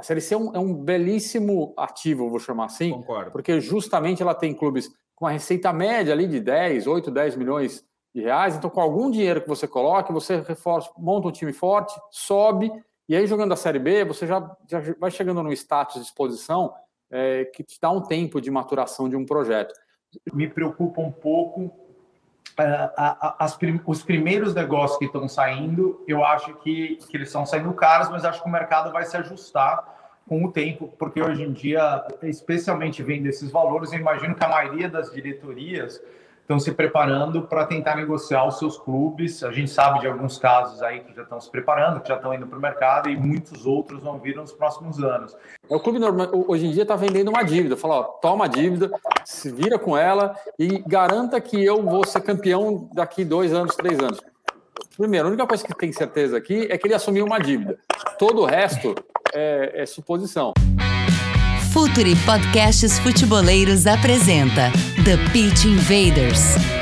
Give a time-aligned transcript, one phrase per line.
[0.00, 3.30] A Série C é um, é um belíssimo ativo, vou chamar assim, Concordo.
[3.30, 7.84] porque justamente ela tem clubes com uma receita média ali de 10, 8, 10 milhões
[8.14, 8.56] de reais.
[8.56, 12.72] Então, com algum dinheiro que você coloque, você reforça, monta um time forte, sobe,
[13.06, 16.72] e aí jogando a Série B, você já, já vai chegando no status de exposição
[17.10, 19.74] é, que te dá um tempo de maturação de um projeto.
[20.32, 21.70] Me preocupa um pouco
[23.38, 28.08] as, os primeiros negócios que estão saindo, eu acho que, que eles estão saindo caros,
[28.08, 32.04] mas acho que o mercado vai se ajustar com o tempo, porque hoje em dia,
[32.22, 36.00] especialmente vendo esses valores, eu imagino que a maioria das diretorias
[36.50, 39.44] estão se preparando para tentar negociar os seus clubes.
[39.44, 42.34] A gente sabe de alguns casos aí que já estão se preparando, que já estão
[42.34, 45.36] indo para o mercado e muitos outros vão vir nos próximos anos.
[45.68, 47.76] É, o clube normal, hoje em dia está vendendo uma dívida.
[47.76, 48.90] Fala, ó, toma a dívida,
[49.24, 53.98] se vira com ela e garanta que eu vou ser campeão daqui dois anos, três
[53.98, 54.20] anos.
[54.96, 57.78] Primeiro, a única coisa que tem certeza aqui é que ele assumiu uma dívida.
[58.18, 58.94] Todo o resto
[59.34, 60.52] é, é suposição.
[61.72, 64.72] Futuri Podcasts Futeboleiros apresenta
[65.04, 66.79] The Pitch Invaders.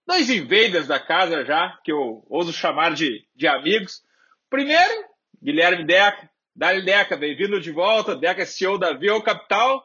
[0.06, 4.00] dois invaders da casa já, que eu ouso chamar de, de amigos.
[4.49, 5.04] Primeiro,
[5.43, 6.31] Guilherme Deca.
[6.54, 8.14] Dali Deca, bem-vindo de volta.
[8.14, 9.82] Deca, CEO da Viu Capital.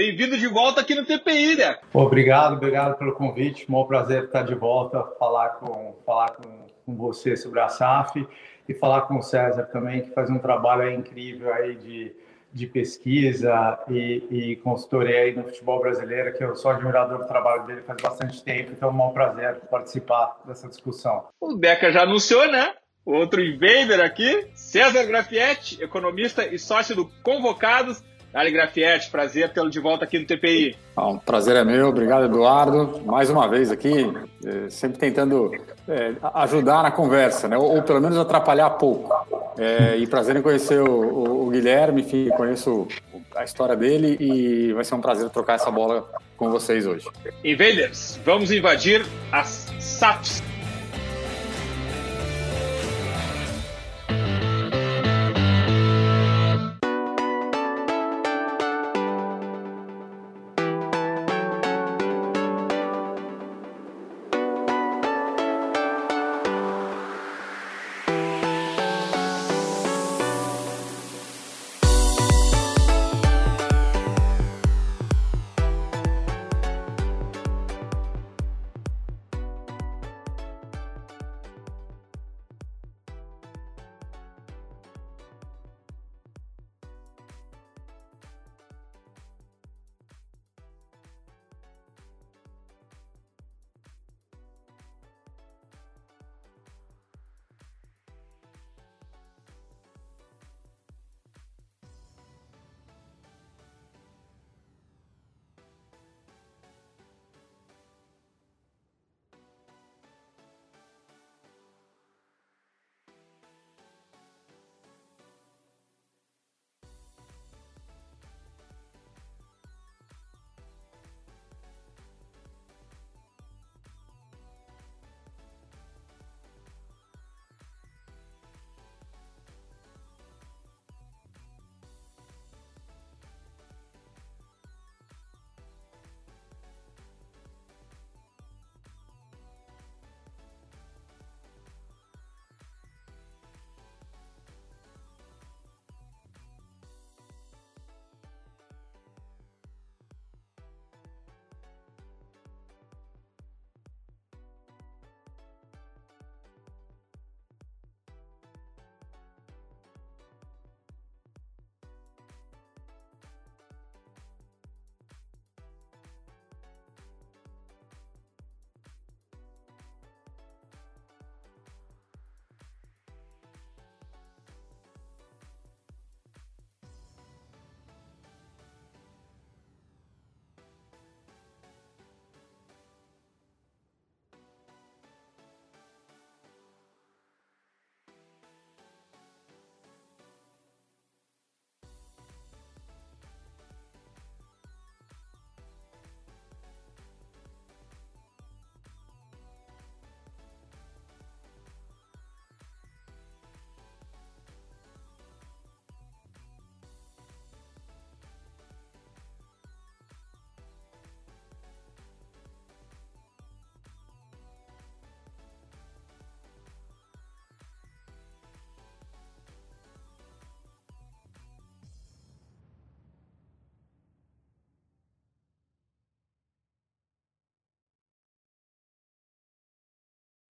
[0.00, 1.80] Bem-vindo de volta aqui no TPI, Deca.
[1.92, 3.66] Obrigado, obrigado pelo convite.
[3.68, 8.26] Um prazer estar de volta, falar com, falar com com você sobre a SAF
[8.68, 12.12] e falar com o César também, que faz um trabalho incrível aí de,
[12.52, 17.66] de pesquisa e, e consultoria aí no futebol brasileiro, que eu sou admirador do trabalho
[17.66, 21.26] dele faz bastante tempo, então é um prazer participar dessa discussão.
[21.40, 22.72] O Beca já anunciou, né?
[23.04, 29.80] Outro invader aqui, César Grafietti, economista e sócio do Convocados, Dali Grafietti, prazer tê-lo de
[29.80, 30.76] volta aqui no TPI.
[30.94, 33.02] Bom, prazer é meu, obrigado Eduardo.
[33.04, 34.12] Mais uma vez aqui,
[34.44, 35.52] é, sempre tentando
[35.88, 37.56] é, ajudar na conversa, né?
[37.56, 39.12] ou, ou, pelo menos atrapalhar pouco.
[39.58, 42.86] É, e prazer em conhecer o, o, o, Guilherme, enfim, conheço
[43.34, 47.06] a história dele e vai ser um prazer trocar essa bola com vocês hoje.
[47.44, 50.40] Invaders, vamos invadir as SAPs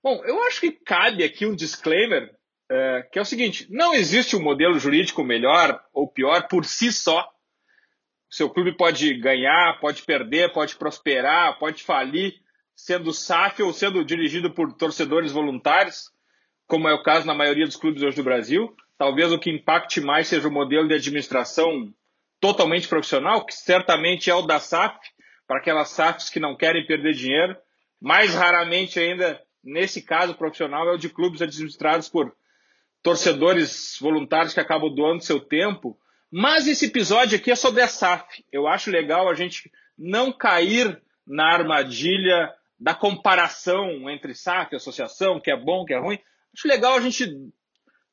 [0.02, 2.31] Bom, eu acho que cabe aqui um disclaimer,
[2.70, 6.91] é, que é o seguinte: não existe um modelo jurídico melhor ou pior por si
[6.91, 7.20] só.
[8.31, 12.35] O seu clube pode ganhar, pode perder, pode prosperar, pode falir,
[12.75, 16.11] sendo SAF ou sendo dirigido por torcedores voluntários,
[16.67, 18.75] como é o caso na maioria dos clubes hoje do Brasil.
[18.96, 21.93] Talvez o que impacte mais seja o modelo de administração
[22.41, 24.99] totalmente profissional, que certamente é o da SAF,
[25.46, 27.56] para aquelas SAFs que não querem perder dinheiro.
[28.00, 32.34] Mais raramente ainda, nesse caso profissional, é o de clubes administrados por
[33.02, 35.98] torcedores voluntários que acabam doando seu tempo.
[36.30, 38.44] Mas esse episódio aqui é sobre a SAF.
[38.52, 45.40] Eu acho legal a gente não cair na armadilha da comparação entre SAF e associação,
[45.40, 46.18] que é bom, que é ruim.
[46.54, 47.28] Acho legal a gente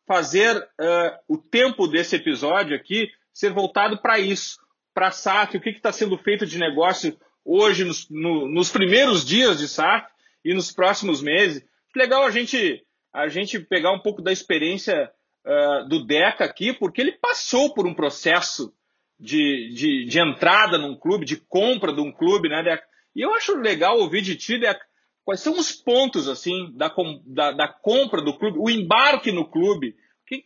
[0.05, 4.57] fazer uh, o tempo desse episódio aqui ser voltado para isso,
[4.93, 9.25] para a SAF, o que está sendo feito de negócio hoje, nos, no, nos primeiros
[9.25, 10.07] dias de SAF
[10.43, 11.63] e nos próximos meses.
[11.95, 15.11] Legal a gente, a gente pegar um pouco da experiência
[15.45, 18.73] uh, do Deca aqui, porque ele passou por um processo
[19.19, 22.83] de, de, de, entrada num clube, de compra de um clube, né, Deca?
[23.15, 24.85] E eu acho legal ouvir de ti, Deca,
[25.25, 26.93] quais são os pontos, assim, da,
[27.25, 29.95] da, da compra do clube, o embarque no clube.
[30.25, 30.45] Que,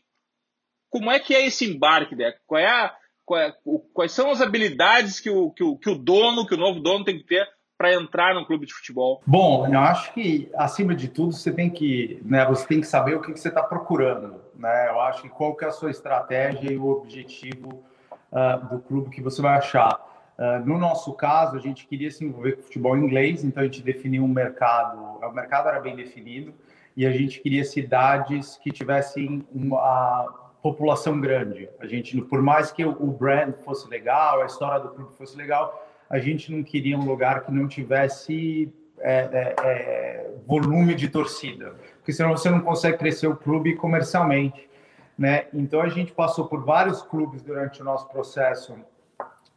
[0.90, 2.40] como é que é esse embarque, Deca?
[2.48, 2.96] Qual é a,
[3.26, 3.54] qual é,
[3.94, 7.04] quais são as habilidades que o, que, o, que o dono, que o novo dono
[7.04, 7.48] tem que ter
[7.82, 9.24] para entrar no clube de futebol?
[9.26, 13.16] Bom, eu acho que acima de tudo você tem que, né, você tem que saber
[13.16, 14.90] o que, que você está procurando, né?
[14.90, 17.84] Eu acho que qual que é a sua estratégia e o objetivo
[18.32, 20.00] uh, do clube que você vai achar.
[20.38, 23.82] Uh, no nosso caso, a gente queria se envolver com futebol inglês, então a gente
[23.82, 26.54] definiu um mercado, o mercado era bem definido
[26.96, 31.68] e a gente queria cidades que tivessem uma população grande.
[31.80, 35.88] A gente, por mais que o brand fosse legal, a história do clube fosse legal,
[36.12, 41.74] a gente não queria um lugar que não tivesse é, é, é, volume de torcida,
[41.96, 44.70] porque senão você não consegue crescer o clube comercialmente,
[45.18, 45.46] né?
[45.54, 48.76] Então a gente passou por vários clubes durante o nosso processo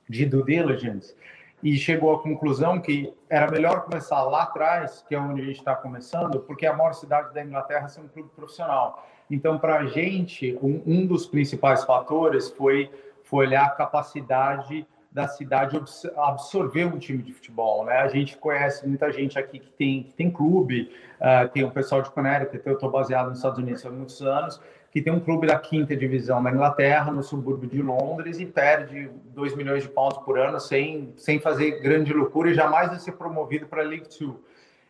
[0.09, 1.17] de due diligence
[1.61, 5.58] e chegou à conclusão que era melhor começar lá atrás, que é onde a gente
[5.58, 9.05] está começando, porque a maior cidade da Inglaterra é um clube profissional.
[9.29, 12.91] Então, para a gente, um, um dos principais fatores foi,
[13.25, 15.81] foi olhar a capacidade da cidade
[16.17, 17.99] absorver um time de futebol, né?
[17.99, 20.91] A gente conhece muita gente aqui que tem, que tem clube,
[21.21, 24.61] uh, tem um pessoal de Connecticut, eu estou baseado nos Estados Unidos há muitos anos,
[24.91, 29.09] que tem um clube da quinta divisão da Inglaterra, no subúrbio de Londres, e perde
[29.27, 33.13] 2 milhões de pounds por ano sem, sem fazer grande loucura e jamais vai ser
[33.13, 34.43] promovido para a League Two.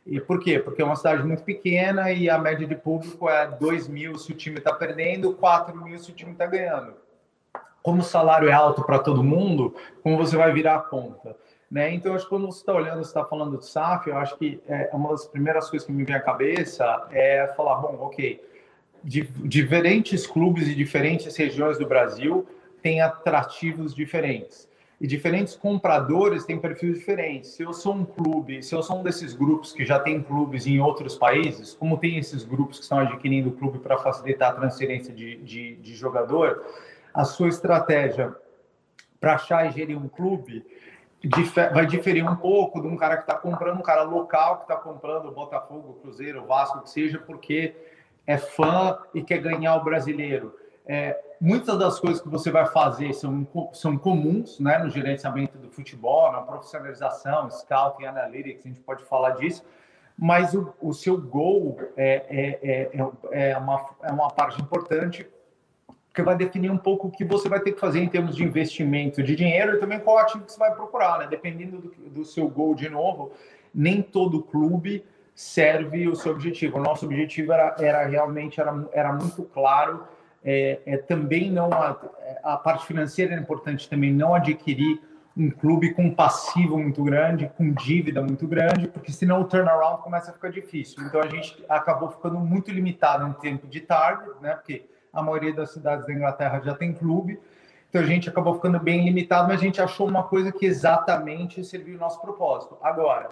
[0.07, 0.59] E por quê?
[0.59, 4.33] Porque é uma cidade muito pequena e a média de público é 2 mil se
[4.33, 7.04] o time está perdendo, 4 mil se o time está ganhando
[7.85, 11.37] como o salário é alto para todo mundo, como você vai virar a conta?
[11.71, 11.93] Né?
[11.93, 14.59] Então, acho que quando você está olhando, você está falando de SAF, eu acho que
[14.67, 18.43] é uma das primeiras coisas que me vem à cabeça é falar, bom, ok,
[19.05, 22.47] diferentes clubes e diferentes regiões do Brasil
[22.81, 24.67] têm atrativos diferentes.
[24.99, 27.51] E diferentes compradores têm perfis diferentes.
[27.51, 30.67] Se eu sou um clube, se eu sou um desses grupos que já tem clubes
[30.67, 34.55] em outros países, como tem esses grupos que estão adquirindo o clube para facilitar a
[34.55, 36.65] transferência de, de, de jogador,
[37.15, 38.35] a sua estratégia
[39.21, 40.67] para achar e gerir um clube
[41.73, 44.77] vai diferir um pouco de um cara que está comprando, um cara local que está
[44.77, 47.75] comprando Botafogo, Cruzeiro, Vasco, que seja, porque
[48.27, 50.55] é fã e quer ganhar o brasileiro.
[50.87, 55.71] É, muitas das coisas que você vai fazer são, são comuns né, no gerenciamento do
[55.71, 59.65] futebol, na profissionalização, scouting, analytics, a gente pode falar disso,
[60.17, 62.91] mas o, o seu gol é, é,
[63.33, 65.27] é, é, uma, é uma parte importante
[66.15, 68.45] porque vai definir um pouco o que você vai ter que fazer em termos de
[68.45, 71.27] investimento de dinheiro e também qual ativo que você vai procurar, né?
[71.29, 73.33] Dependendo do, do seu gol de novo,
[73.75, 75.05] nem todo clube
[75.35, 76.79] serve o seu objetivo.
[76.79, 80.05] O nosso objetivo era, era realmente era, era muito claro.
[80.45, 81.99] É, é também não a,
[82.45, 85.03] a parte financeira é importante também não adquirir
[85.37, 90.31] um clube com passivo muito grande, com dívida muito grande, porque senão o turnaround começa
[90.31, 91.03] a ficar difícil.
[91.05, 94.55] Então a gente acabou ficando muito limitado em tempo de target, né?
[94.55, 97.39] Porque a maioria das cidades da Inglaterra já tem clube,
[97.89, 101.63] então a gente acabou ficando bem limitado, mas a gente achou uma coisa que exatamente
[101.65, 102.77] serviu o nosso propósito.
[102.83, 103.29] Agora,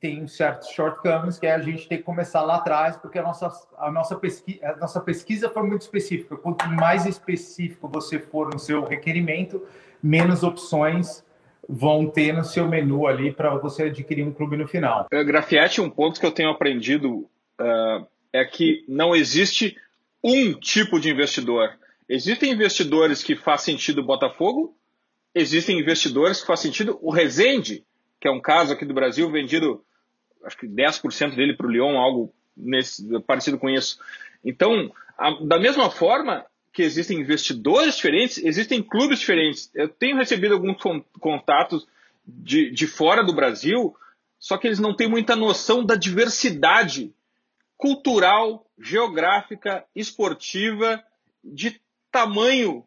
[0.00, 3.50] tem certos shortcomings que é a gente tem que começar lá atrás, porque a nossa,
[3.76, 6.36] a nossa, pesquisa, a nossa pesquisa foi muito específica.
[6.36, 9.62] Quanto mais específico você for no seu requerimento,
[10.02, 11.24] menos opções
[11.68, 15.06] vão ter no seu menu ali para você adquirir um clube no final.
[15.10, 17.28] Grafiete, um ponto que eu tenho aprendido
[17.60, 19.76] uh, é que não existe
[20.22, 21.78] um tipo de investidor.
[22.08, 24.76] Existem investidores que faz sentido o Botafogo,
[25.34, 27.84] existem investidores que faz sentido o Resende,
[28.20, 29.84] que é um caso aqui do Brasil vendido,
[30.44, 33.98] acho que 10% dele para o Lyon, algo nesse, parecido com isso.
[34.44, 39.70] Então, a, da mesma forma que existem investidores diferentes, existem clubes diferentes.
[39.74, 40.76] Eu tenho recebido alguns
[41.20, 41.86] contatos
[42.26, 43.94] de, de fora do Brasil,
[44.38, 47.12] só que eles não têm muita noção da diversidade
[47.78, 51.02] cultural, geográfica, esportiva,
[51.42, 51.80] de
[52.10, 52.84] tamanho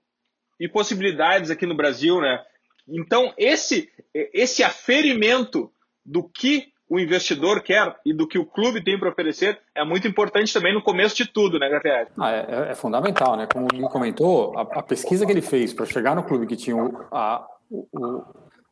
[0.60, 2.43] e possibilidades aqui no Brasil, né?
[2.88, 5.71] Então, esse, esse aferimento
[6.05, 10.05] do que o investidor quer e do que o clube tem para oferecer é muito
[10.10, 12.07] importante também no começo de tudo, né, Gabriel?
[12.19, 13.48] Ah, é, é, fundamental, né?
[13.51, 16.75] Como o comentou, a, a, pesquisa que ele fez para chegar no clube que tinha
[16.75, 17.88] o, a, o,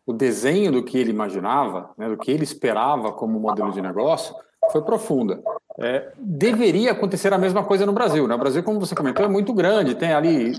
[0.06, 4.36] o, desenho do que ele imaginava, né, do que ele esperava como modelo de negócio,
[4.72, 5.42] foi profunda.
[5.80, 8.28] É, deveria acontecer a mesma coisa no Brasil.
[8.28, 8.36] Né?
[8.36, 10.54] O Brasil, como você comentou, é muito grande, tem ali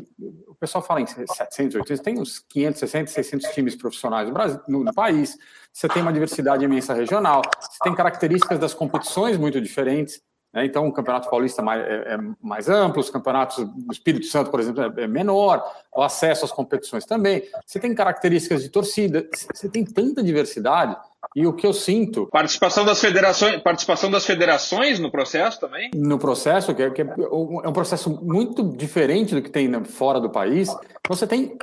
[0.61, 4.85] pessoal fala em 700, 800, tem uns 500, 600, 600 times profissionais no, Brasil, no,
[4.85, 5.39] no, país.
[5.73, 10.21] Você tem uma diversidade imensa regional, você tem características das competições muito diferentes.
[10.53, 10.65] Né?
[10.65, 14.61] Então, o Campeonato Paulista mais, é, é, mais amplo, os campeonatos do Espírito Santo, por
[14.61, 15.65] exemplo, é, é menor,
[15.95, 17.43] o acesso às competições também.
[17.65, 20.97] Você tem características de torcida, você tem tanta diversidade
[21.37, 22.27] e o que eu sinto.
[22.27, 25.91] Participação das federações, participação das federações no processo também?
[25.95, 30.31] No processo, que é, que é um processo muito diferente do que tem fora do
[30.31, 30.69] país.
[31.09, 31.57] Você tem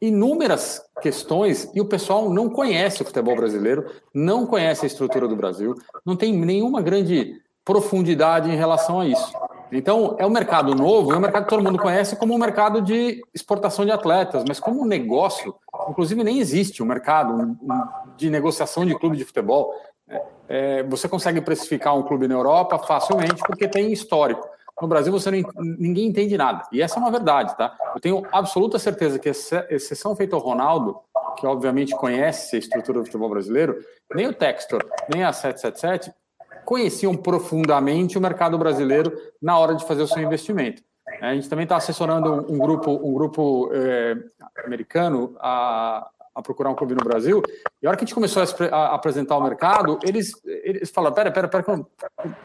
[0.00, 5.36] inúmeras questões e o pessoal não conhece o futebol brasileiro, não conhece a estrutura do
[5.36, 9.32] Brasil, não tem nenhuma grande profundidade em relação a isso.
[9.70, 12.82] Então, é um mercado novo, é um mercado que todo mundo conhece como um mercado
[12.82, 15.54] de exportação de atletas, mas como um negócio,
[15.88, 17.56] inclusive nem existe um mercado
[18.16, 19.74] de negociação de clube de futebol.
[20.06, 24.46] É, é, você consegue precificar um clube na Europa facilmente porque tem histórico.
[24.80, 26.64] No Brasil, você não, ninguém entende nada.
[26.70, 27.74] E essa é uma verdade, tá?
[27.94, 30.98] Eu tenho absoluta certeza que, exceção feita ao Ronaldo,
[31.38, 33.78] que obviamente conhece a estrutura do futebol brasileiro,
[34.14, 36.12] nem o Textor, nem a 777
[36.64, 40.82] conheciam profundamente o mercado brasileiro na hora de fazer o seu investimento.
[41.20, 44.16] A gente também está assessorando um grupo, um grupo é,
[44.64, 47.42] americano a, a, procurar um clube no Brasil.
[47.80, 51.14] E a hora que a gente começou a, a apresentar o mercado, eles, eles falaram:
[51.14, 51.64] pera, pera, pera,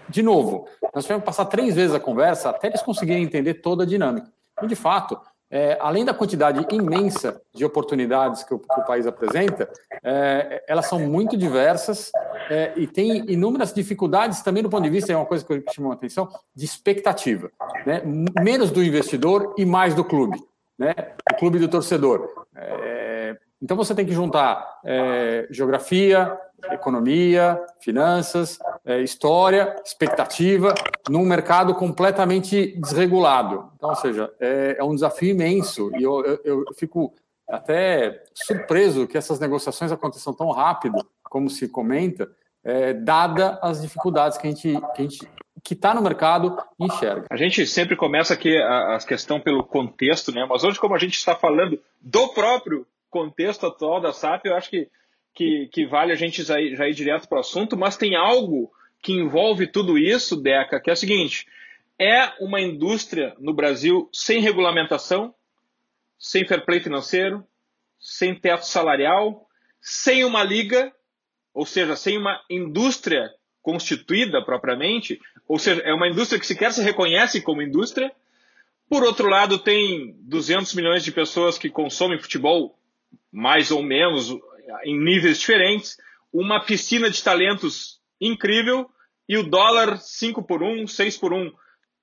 [0.10, 3.84] de novo, nós tivemos que passar três vezes a conversa até eles conseguirem entender toda
[3.84, 4.32] a dinâmica.
[4.62, 5.20] E, de fato,
[5.50, 9.70] é, além da quantidade imensa de oportunidades que o, que o país apresenta,
[10.04, 12.12] é, elas são muito diversas
[12.50, 15.92] é, e tem inúmeras dificuldades também do ponto de vista, é uma coisa que chamou
[15.92, 17.50] a atenção, de expectativa.
[17.86, 18.02] Né?
[18.42, 20.38] Menos do investidor e mais do clube,
[20.78, 20.94] né?
[21.32, 22.46] o clube do torcedor.
[22.56, 26.38] É, então você tem que juntar é, geografia,
[26.72, 30.74] economia, finanças, é, história, expectativa,
[31.10, 33.70] num mercado completamente desregulado.
[33.76, 37.14] Então, ou seja, é, é um desafio imenso e eu, eu, eu, fico
[37.48, 42.32] até surpreso que essas negociações aconteçam tão rápido, como se comenta,
[42.64, 45.30] é, dada as dificuldades que a gente, que a gente
[45.64, 47.26] que está no mercado enxerga.
[47.30, 50.46] A gente sempre começa aqui a, a, questão pelo contexto, né?
[50.50, 54.70] Mas hoje, como a gente está falando do próprio contexto atual da SAP, eu acho
[54.70, 54.90] que
[55.38, 58.16] que, que vale a gente já ir, já ir direto para o assunto, mas tem
[58.16, 61.48] algo que envolve tudo isso, Deca, que é o seguinte:
[62.00, 65.34] é uma indústria no Brasil sem regulamentação,
[66.18, 67.46] sem fair play financeiro,
[68.00, 69.48] sem teto salarial,
[69.82, 70.94] sem uma liga,
[71.54, 76.82] ou seja, sem uma indústria constituída propriamente, ou seja, é uma indústria que sequer se
[76.82, 78.12] reconhece como indústria.
[78.90, 82.78] Por outro lado, tem 200 milhões de pessoas que consomem futebol,
[83.32, 84.30] mais ou menos,
[84.84, 85.98] em níveis diferentes,
[86.32, 88.90] uma piscina de talentos incrível
[89.28, 91.52] e o dólar 5 por 1, 6 por 1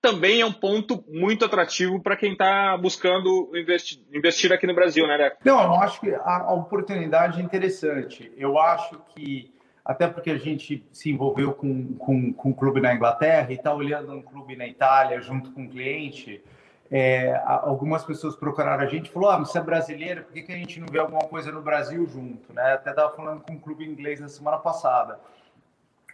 [0.05, 5.07] também é um ponto muito atrativo para quem está buscando investir, investir, aqui no Brasil,
[5.07, 5.39] né, Leco?
[5.43, 8.31] Não, eu acho que a oportunidade é interessante.
[8.37, 9.51] Eu acho que,
[9.83, 13.73] até porque a gente se envolveu com, com, com um clube na Inglaterra e está
[13.73, 16.43] olhando um clube na Itália junto com um cliente,
[16.91, 20.53] é, algumas pessoas procuraram a gente e falaram: ah, você é brasileiro, por que, que
[20.53, 22.53] a gente não vê alguma coisa no Brasil junto?
[22.53, 22.75] Né?
[22.75, 25.19] Até estava falando com um clube inglês na semana passada.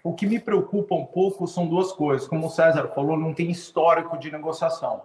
[0.02, 2.26] O que me preocupa um pouco são duas coisas.
[2.26, 5.02] Como o César falou, não tem histórico de negociação,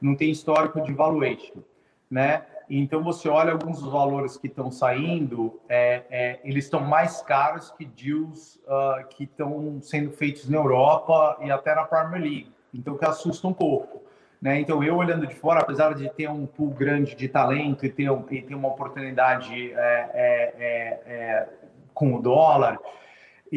[0.00, 1.62] não tem histórico de valuation,
[2.10, 2.44] né?
[2.68, 7.70] Então você olha alguns dos valores que estão saindo, é, é, eles estão mais caros
[7.70, 12.52] que deals uh, que estão sendo feitos na Europa e até na Premier League.
[12.74, 14.02] Então que assusta um pouco.
[14.40, 14.60] Né?
[14.60, 18.08] Então, eu olhando de fora, apesar de ter um pool grande de talento e ter,
[18.30, 21.48] e ter uma oportunidade é, é, é, é,
[21.94, 22.78] com o dólar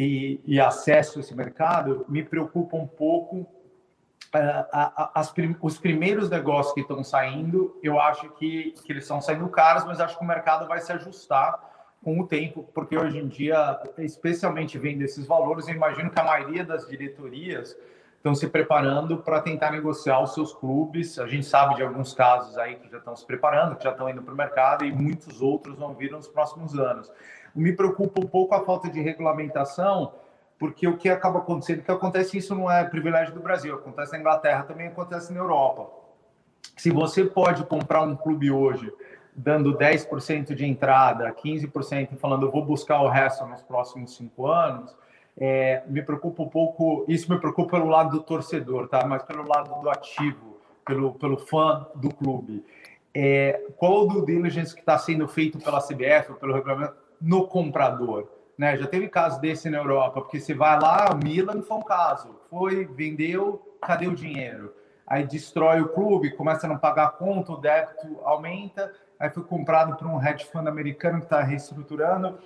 [0.00, 3.46] e, e, acesso a esse mercado, me preocupa um pouco
[4.32, 4.66] é,
[5.14, 5.30] as,
[5.60, 7.78] os primeiros negócios que estão saindo.
[7.82, 10.90] Eu acho que, que eles estão saindo caros, mas acho que o mercado vai se
[10.90, 11.68] ajustar
[12.02, 16.24] com o tempo, porque hoje em dia, especialmente vendo esses valores, eu imagino que a
[16.24, 17.76] maioria das diretorias
[18.16, 21.18] estão se preparando para tentar negociar os seus clubes.
[21.18, 24.08] A gente sabe de alguns casos aí que já estão se preparando, que já estão
[24.08, 27.12] indo para o mercado e muitos outros vão vir nos próximos anos.
[27.54, 30.12] Me preocupa um pouco a falta de regulamentação,
[30.58, 34.18] porque o que acaba acontecendo, que acontece isso não é privilégio do Brasil, acontece na
[34.18, 35.90] Inglaterra, também acontece na Europa.
[36.76, 38.92] Se você pode comprar um clube hoje
[39.34, 44.94] dando 10% de entrada, 15% falando eu vou buscar o resto nos próximos cinco anos,
[45.38, 49.06] é, me preocupa um pouco, isso me preocupa pelo lado do torcedor, tá?
[49.06, 52.64] Mas pelo lado do ativo, pelo, pelo fã do clube.
[53.14, 58.28] É, qual o due diligence que está sendo feito pela CBF, pelo regulamento, no comprador?
[58.56, 58.76] Né?
[58.76, 62.84] Já teve caso desse na Europa, porque você vai lá, Milan foi um caso, foi,
[62.84, 64.74] vendeu, cadê o dinheiro?
[65.06, 69.42] Aí destrói o clube, começa a não pagar a conta, o débito aumenta, aí foi
[69.42, 72.38] comprado por um hedge fund americano que está reestruturando,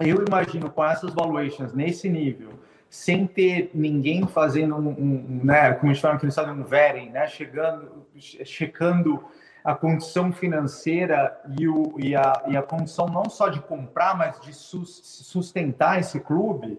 [0.00, 2.50] eu imagino com essas valuations nesse nível,
[2.90, 6.64] sem ter ninguém fazendo um, um né, como a gente fala aqui no estado, um
[6.64, 9.24] vetting, né, chegando, checando
[9.66, 14.40] a condição financeira e, o, e, a, e a condição não só de comprar, mas
[14.40, 16.78] de sustentar esse clube,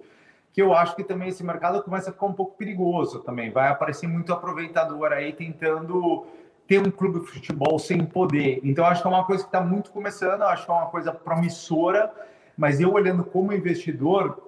[0.54, 3.52] que eu acho que também esse mercado começa a ficar um pouco perigoso também.
[3.52, 6.26] Vai aparecer muito aproveitador aí tentando
[6.66, 8.62] ter um clube de futebol sem poder.
[8.64, 11.12] Então, acho que é uma coisa que está muito começando, acho que é uma coisa
[11.12, 12.10] promissora
[12.58, 14.47] mas eu olhando como investidor,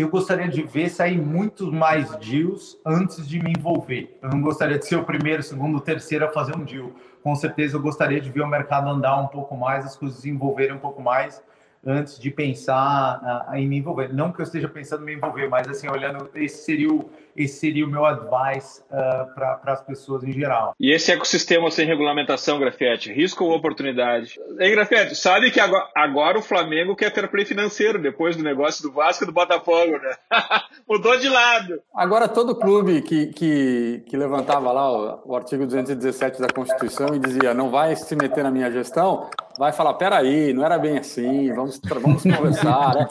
[0.00, 4.16] eu gostaria de ver sair muitos mais deals antes de me envolver.
[4.22, 6.92] Eu não gostaria de ser o primeiro, segundo, terceiro a fazer um deal.
[7.22, 10.30] Com certeza eu gostaria de ver o mercado andar um pouco mais, as coisas se
[10.30, 11.42] envolverem um pouco mais
[11.84, 14.12] antes de pensar uh, em me envolver.
[14.12, 17.58] Não que eu esteja pensando em me envolver, mas assim, olhando, esse seria o, esse
[17.58, 20.74] seria o meu advice uh, para as pessoas em geral.
[20.78, 24.38] E esse ecossistema sem regulamentação, Grafete, risco ou oportunidade?
[24.58, 28.82] Ei, Grafete, sabe que agora, agora, o Flamengo quer ter play financeiro depois do negócio
[28.82, 30.14] do Vasco e do Botafogo, né?
[30.88, 31.80] Mudou de lado.
[31.94, 37.18] Agora todo clube que, que, que levantava lá o, o artigo 217 da Constituição e
[37.18, 39.28] dizia não vai se meter na minha gestão,
[39.58, 42.94] vai falar, peraí, não era bem assim, vamos, vamos conversar.
[42.94, 43.08] Né?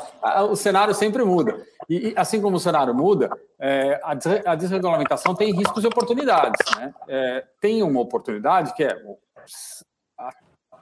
[0.50, 1.62] O cenário sempre muda.
[1.90, 3.30] E, assim como o cenário muda,
[3.60, 6.60] é, a, desregulamentação tem riscos e oportunidades.
[6.78, 6.94] Né?
[7.08, 8.98] É, tem uma oportunidade que é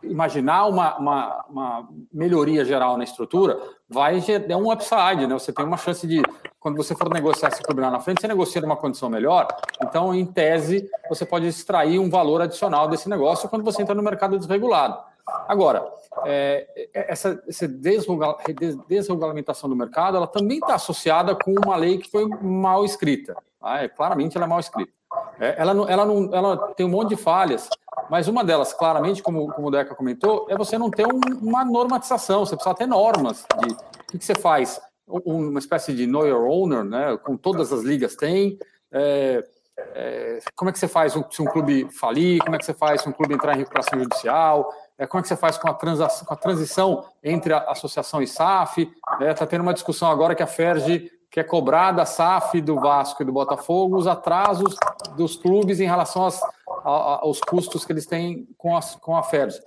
[0.03, 5.33] imaginar uma, uma, uma, melhoria geral na estrutura vai dar um upside, né?
[5.33, 6.21] Você tem uma chance de,
[6.59, 9.47] quando você for negociar esse lá na frente, você negocia numa condição melhor.
[9.81, 14.03] Então, em tese, você pode extrair um valor adicional desse negócio quando você entra no
[14.03, 15.14] mercado desregulado.
[15.47, 15.91] Agora,
[16.25, 22.09] é, é essa, essa desregulamentação do mercado, ela também está associada com uma lei que
[22.09, 23.35] foi mal escrita.
[23.59, 23.83] Tá?
[23.83, 24.91] É, claramente, ela é mal escrita.
[25.39, 27.69] É, ela, não, ela, não, ela tem um monte de falhas,
[28.09, 31.65] mas uma delas, claramente, como, como o Deca comentou, é você não ter um, uma
[31.65, 36.25] normatização, você precisa ter normas de o que, que, você faz, uma espécie de know
[36.25, 38.57] your owner, né, com todas as ligas tem,
[38.91, 39.43] é,
[39.77, 43.01] é, como é que você faz se um clube falir, como é que você faz
[43.01, 45.73] se um clube entrar em recuperação judicial, é, como é que você faz com a,
[45.73, 48.81] com a transição entre a associação e SAF?
[48.81, 52.75] Está é, tá tendo uma discussão agora que a FERJ quer cobrar da SAF, do
[52.75, 54.75] Vasco e do Botafogo os atrasos
[55.17, 56.41] dos clubes em relação às,
[56.83, 59.59] aos custos que eles têm com, as, com a FERJ.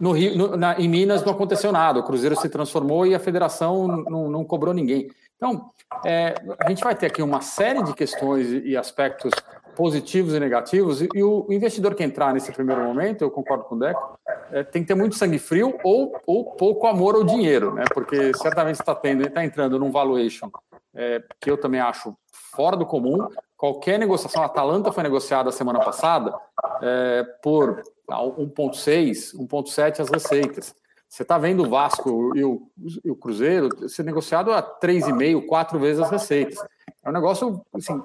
[0.00, 3.20] No Rio, no, na, em Minas não aconteceu nada, o Cruzeiro se transformou e a
[3.20, 5.10] federação não, não cobrou ninguém.
[5.36, 5.70] Então,
[6.02, 9.32] é, a gente vai ter aqui uma série de questões e aspectos
[9.76, 13.76] positivos e negativos, e, e o investidor que entrar nesse primeiro momento, eu concordo com
[13.76, 14.18] o Deco,
[14.50, 17.84] é, tem que ter muito sangue frio ou, ou pouco amor ao dinheiro, né?
[17.92, 20.50] Porque certamente está tendo, está entrando num valuation
[20.94, 22.16] é, que eu também acho
[22.54, 23.28] fora do comum.
[23.56, 26.34] Qualquer negociação, a Atalanta foi negociada semana passada
[26.82, 30.74] é, por 1,6, 1,7 as receitas.
[31.08, 32.68] Você está vendo o Vasco e o,
[33.04, 36.58] e o Cruzeiro ser negociado a 3,5, 4 vezes as receitas.
[37.04, 38.02] É um negócio, assim,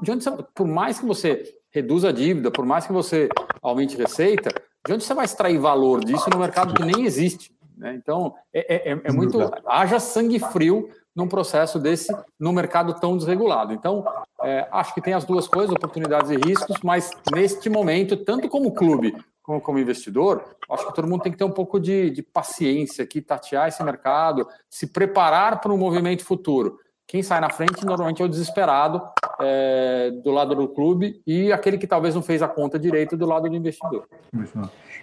[0.00, 3.28] de onde você, por mais que você reduza a dívida, por mais que você
[3.62, 4.50] aumente receita,
[4.86, 7.52] de onde você vai extrair valor disso no mercado que nem existe?
[7.76, 7.94] Né?
[7.94, 9.38] Então, é, é, é muito.
[9.66, 13.72] Haja sangue frio num processo desse, no mercado tão desregulado.
[13.72, 14.04] Então,
[14.42, 18.72] é, acho que tem as duas coisas, oportunidades e riscos, mas neste momento, tanto como
[18.72, 19.14] clube
[19.48, 23.02] como, como investidor, acho que todo mundo tem que ter um pouco de, de paciência
[23.02, 26.78] aqui, tatear esse mercado, se preparar para um movimento futuro.
[27.08, 29.02] Quem sai na frente normalmente é o desesperado
[29.40, 33.24] é, do lado do clube e aquele que talvez não fez a conta direito do
[33.24, 34.06] lado do investidor.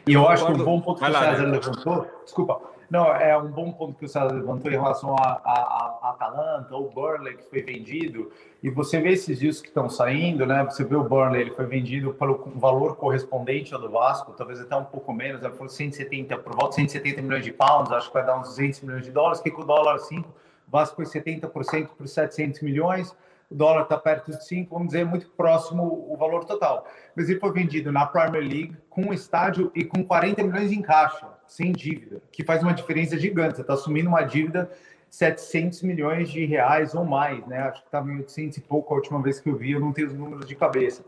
[0.05, 3.47] E eu acho que um bom ponto que o César levantou, desculpa, não, é um
[3.47, 7.49] bom ponto que o César levantou em relação a, a, a Atalanta ou Burley que
[7.49, 8.31] foi vendido.
[8.61, 10.63] E você vê esses dias que estão saindo, né?
[10.65, 14.75] Você vê o Burnley, ele foi vendido pelo valor correspondente ao do Vasco, talvez até
[14.75, 18.13] um pouco menos, ele foi 170, por volta de 170 milhões de pounds, acho que
[18.13, 20.33] vai dar uns 200 milhões de dólares, que com o dólar 5, o
[20.67, 23.15] Vasco foi 70% por 700 milhões,
[23.49, 26.87] o dólar está perto de 5, vamos dizer, muito próximo o valor total.
[27.15, 30.81] Mas ele foi vendido na Premier League com um estádio e com 40 milhões em
[30.81, 33.57] caixa, sem dívida, que faz uma diferença gigante.
[33.57, 34.69] Você está assumindo uma dívida
[35.09, 37.59] 700 milhões de reais ou mais, né?
[37.59, 39.93] Acho que estava em 800 e pouco a última vez que eu vi, eu não
[39.93, 41.05] tenho os números de cabeça.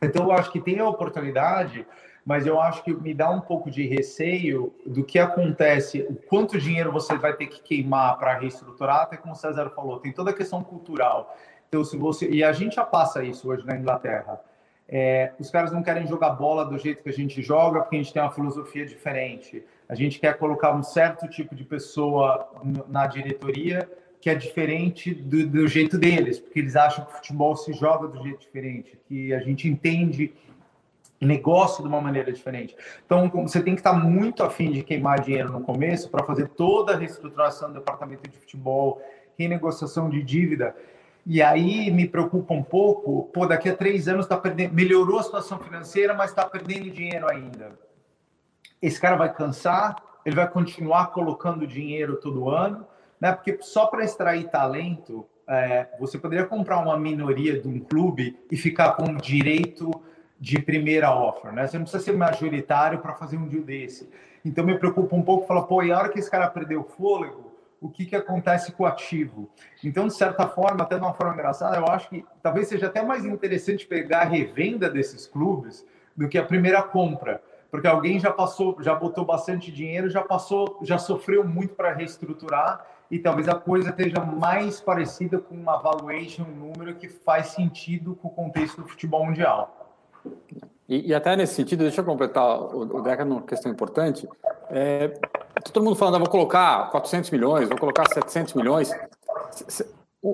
[0.00, 1.84] Então, eu acho que tem a oportunidade,
[2.28, 6.58] mas eu acho que me dá um pouco de receio do que acontece, o quanto
[6.58, 10.30] dinheiro você vai ter que queimar para reestruturar, até como o César falou, tem toda
[10.30, 11.34] a questão cultural.
[11.66, 12.28] Então, se você.
[12.28, 14.38] E a gente já passa isso hoje na Inglaterra.
[14.86, 17.98] É, os caras não querem jogar bola do jeito que a gente joga, porque a
[18.02, 19.64] gente tem uma filosofia diferente.
[19.88, 22.46] A gente quer colocar um certo tipo de pessoa
[22.88, 23.88] na diretoria
[24.20, 28.06] que é diferente do, do jeito deles, porque eles acham que o futebol se joga
[28.06, 30.34] do jeito diferente, que a gente entende
[31.26, 32.76] negócio de uma maneira diferente.
[33.04, 36.92] Então, você tem que estar muito afim de queimar dinheiro no começo para fazer toda
[36.92, 39.02] a reestruturação do departamento de futebol,
[39.36, 40.74] renegociação de dívida.
[41.26, 45.22] E aí me preocupa um pouco, pô, daqui a três anos tá perdendo, melhorou a
[45.22, 47.78] situação financeira, mas está perdendo dinheiro ainda.
[48.80, 52.86] Esse cara vai cansar, ele vai continuar colocando dinheiro todo ano,
[53.20, 53.32] né?
[53.32, 58.56] Porque só para extrair talento, é, você poderia comprar uma minoria de um clube e
[58.56, 59.90] ficar com direito
[60.40, 61.66] de primeira offer, né?
[61.66, 64.08] Você não precisa ser majoritário para fazer um deal desse.
[64.44, 66.84] Então me preocupa um pouco, falar, pô, e a hora que esse cara perdeu o
[66.84, 69.48] fôlego, o que, que acontece com o ativo.
[69.84, 73.02] Então, de certa forma, até de uma forma engraçada, eu acho que talvez seja até
[73.02, 78.32] mais interessante pegar a revenda desses clubes do que a primeira compra, porque alguém já
[78.32, 83.54] passou, já botou bastante dinheiro, já passou, já sofreu muito para reestruturar e talvez a
[83.54, 88.82] coisa esteja mais parecida com uma valuation, um número que faz sentido com o contexto
[88.82, 89.77] do futebol mundial.
[90.88, 94.26] E, e até nesse sentido, deixa eu completar o, o Deca numa questão importante.
[94.70, 95.08] É,
[95.72, 98.90] todo mundo falando, ah, vou colocar 400 milhões, vou colocar 700 milhões.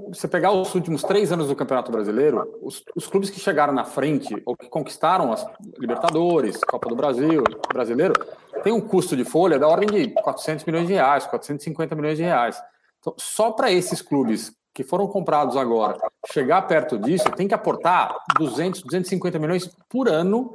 [0.09, 3.85] Você pegar os últimos três anos do Campeonato Brasileiro, os, os, clubes que chegaram na
[3.85, 5.47] frente ou que conquistaram as
[5.79, 8.15] Libertadores, Copa do Brasil, Brasileiro,
[8.63, 12.23] tem um custo de folha da ordem de 400 milhões de reais, 450 milhões de
[12.23, 12.61] reais.
[12.99, 15.97] Então, só para esses clubes que foram comprados agora
[16.33, 20.55] chegar perto disso, tem que aportar 200, 250 milhões por ano.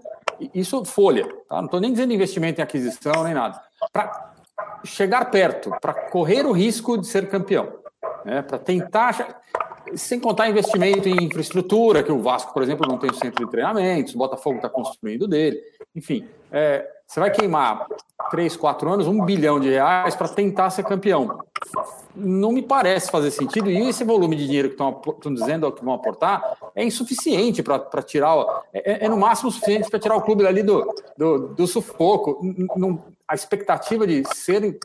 [0.53, 1.58] Isso folha, tá?
[1.58, 3.62] Não estou nem dizendo investimento em aquisição nem nada.
[3.93, 4.34] Para
[4.84, 7.71] chegar perto, para correr o risco de ser campeão,
[8.25, 8.41] né?
[8.41, 9.41] para tentar,
[9.95, 13.51] sem contar investimento em infraestrutura, que o Vasco, por exemplo, não tem o centro de
[13.51, 15.60] treinamentos, o Botafogo está construindo dele,
[15.95, 17.88] enfim, é, você vai queimar
[18.29, 21.39] três, quatro anos, um bilhão de reais para tentar ser campeão.
[22.19, 25.93] Não me parece fazer sentido, e esse volume de dinheiro que estão dizendo que vão
[25.93, 28.36] aportar é insuficiente para tirar,
[28.73, 32.39] é, é, no máximo suficiente para tirar o clube ali do, do, do sufoco.
[32.75, 34.79] Não, a expectativa de ser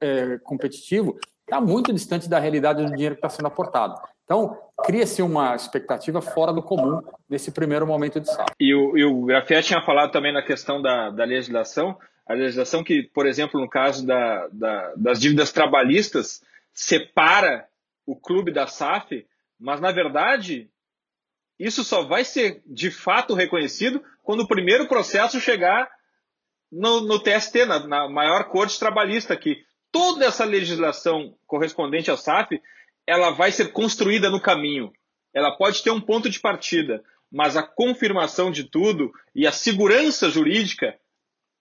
[0.00, 4.00] é, competitivo está muito distante da realidade do dinheiro que está sendo aportado.
[4.24, 8.52] Então, cria-se uma expectativa fora do comum nesse primeiro momento de safra.
[8.58, 9.26] E o, e o
[9.62, 11.96] tinha falado também na questão da, da legislação,
[12.26, 16.42] a legislação que, por exemplo, no caso da, da, das dívidas trabalhistas,
[16.76, 17.66] separa
[18.04, 19.26] o clube da SAF,
[19.58, 20.70] mas, na verdade,
[21.58, 25.90] isso só vai ser de fato reconhecido quando o primeiro processo chegar
[26.70, 32.60] no, no TST, na, na maior corte trabalhista, que toda essa legislação correspondente ao SAF
[33.06, 34.92] ela vai ser construída no caminho.
[35.32, 40.28] Ela pode ter um ponto de partida, mas a confirmação de tudo e a segurança
[40.28, 40.98] jurídica,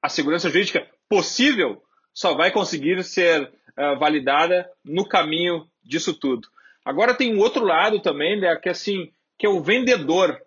[0.02, 1.82] a segurança jurídica possível,
[2.14, 6.48] só vai conseguir ser uh, validada no caminho disso tudo.
[6.84, 10.40] Agora tem um outro lado também, né, que assim, que é o vendedor.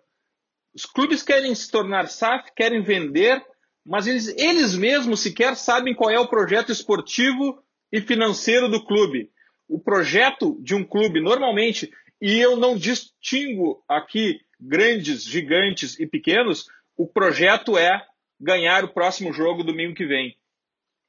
[0.73, 3.43] Os clubes querem se tornar SAF, querem vender,
[3.85, 7.61] mas eles, eles mesmos sequer sabem qual é o projeto esportivo
[7.91, 9.31] e financeiro do clube
[9.69, 16.65] o projeto de um clube normalmente, e eu não distingo aqui grandes, gigantes e pequenos,
[16.97, 18.03] o projeto é
[18.41, 20.35] ganhar o próximo jogo domingo que vem.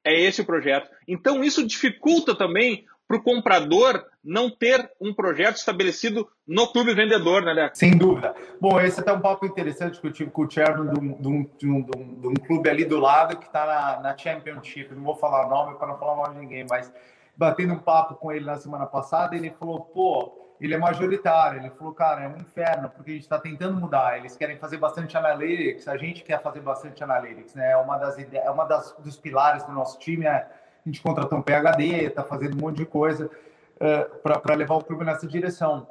[0.05, 0.89] É esse o projeto.
[1.07, 7.43] Então isso dificulta também para o comprador não ter um projeto estabelecido no clube vendedor,
[7.43, 7.77] né, Leco?
[7.77, 8.35] Sem dúvida.
[8.61, 11.15] Bom, esse é até um papo interessante que eu tive com o chairman de um,
[11.15, 11.83] de um, de um,
[12.21, 14.95] de um clube ali do lado que está na, na Championship.
[14.95, 16.93] Não vou falar nome para não falar mal de ninguém, mas
[17.37, 21.61] batendo um papo com ele na semana passada, ele falou, pô, ele é majoritário.
[21.61, 24.19] Ele falou, cara, é um inferno, porque a gente está tentando mudar.
[24.19, 27.71] Eles querem fazer bastante analytics, a gente quer fazer bastante analytics, né?
[27.71, 30.27] É uma das ideias, é uma das dos pilares do nosso time.
[30.27, 30.49] É, a
[30.85, 33.31] gente contratou um PhD, está fazendo um monte de coisa uh,
[33.81, 35.87] eh, para levar o clube nessa direção.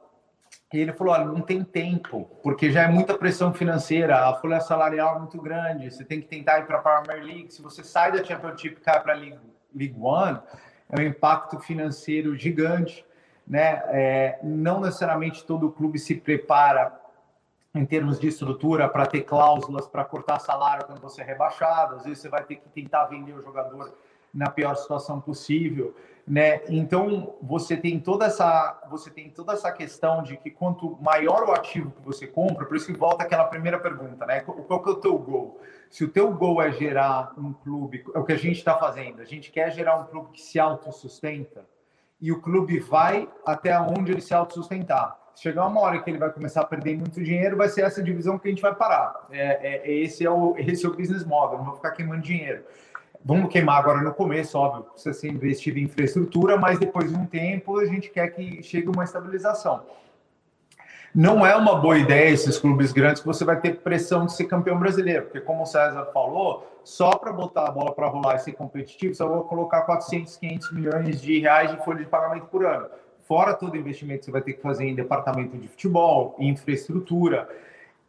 [0.73, 4.59] E ele falou: olha, não tem tempo, porque já é muita pressão financeira, a folha
[4.59, 7.53] salarial é muito grande, você tem que tentar ir para a Premier League.
[7.53, 9.39] Se você sai da Championship e cai para a League,
[9.75, 10.39] League One,
[10.89, 13.05] é um impacto financeiro gigante.
[13.49, 13.81] Né?
[13.87, 16.93] É, não necessariamente todo clube se prepara
[17.73, 21.95] em termos de estrutura para ter cláusulas para cortar salário quando você é rebaixado.
[21.95, 23.91] Às vezes você vai ter que tentar vender o jogador
[24.31, 25.95] na pior situação possível,
[26.27, 26.61] né?
[26.69, 31.51] Então você tem toda essa você tem toda essa questão de que quanto maior o
[31.51, 34.41] ativo que você compra, por isso que volta aquela primeira pergunta, né?
[34.41, 35.59] Qual que é o teu gol?
[35.89, 39.21] Se o teu gol é gerar um clube, é o que a gente está fazendo.
[39.21, 41.65] A gente quer gerar um clube que se autossustenta
[42.21, 45.17] e o clube vai até onde ele se autossustentar.
[45.35, 48.37] Chegar uma hora que ele vai começar a perder muito dinheiro, vai ser essa divisão
[48.37, 49.27] que a gente vai parar.
[49.31, 52.63] É, é, esse, é o, esse é o business model, não vou ficar queimando dinheiro.
[53.23, 57.25] Vamos queimar agora no começo, óbvio, precisa ser investido em infraestrutura, mas depois de um
[57.25, 59.83] tempo a gente quer que chegue uma estabilização.
[61.13, 64.45] Não é uma boa ideia esses clubes grandes que você vai ter pressão de ser
[64.45, 68.39] campeão brasileiro, porque como o César falou, só para botar a bola para rolar e
[68.39, 72.65] ser competitivo, só vou colocar 400, 500 milhões de reais de folha de pagamento por
[72.65, 72.87] ano.
[73.27, 77.49] Fora todo o investimento que você vai ter que fazer em departamento de futebol, infraestrutura.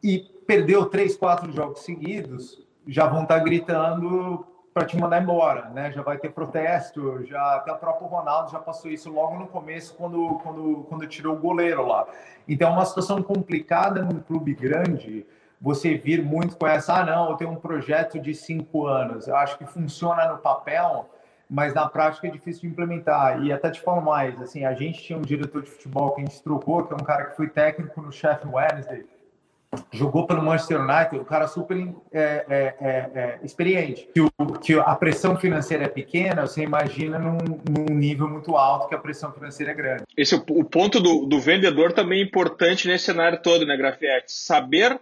[0.03, 5.69] E perdeu três, quatro jogos seguidos, já vão estar tá gritando para te mandar embora,
[5.71, 5.91] né?
[5.93, 9.95] Já vai ter protesto, já até o próprio Ronaldo já passou isso logo no começo
[9.95, 12.07] quando quando quando tirou o goleiro lá.
[12.49, 15.27] Então é uma situação complicada num clube grande.
[15.61, 19.29] Você vir muito com essa, ah, não, eu tenho um projeto de cinco anos.
[19.29, 21.11] Eu acho que funciona no papel,
[21.51, 23.43] mas na prática é difícil de implementar.
[23.43, 26.25] E até te falo mais, assim, a gente tinha um diretor de futebol que a
[26.25, 29.05] gente trocou, que é um cara que foi técnico no Sheffield Wednesday
[29.93, 31.77] jogou pelo Manchester United, um cara super
[32.13, 34.09] é, é, é, é, experiente.
[34.13, 38.89] Que, o, que, a pressão financeira é pequena, você imagina num, num, nível muito alto
[38.89, 40.05] que a pressão financeira é grande.
[40.17, 44.33] Esse o, o ponto do, do, vendedor também é importante nesse cenário todo, né, Grafietti?
[44.33, 45.01] Saber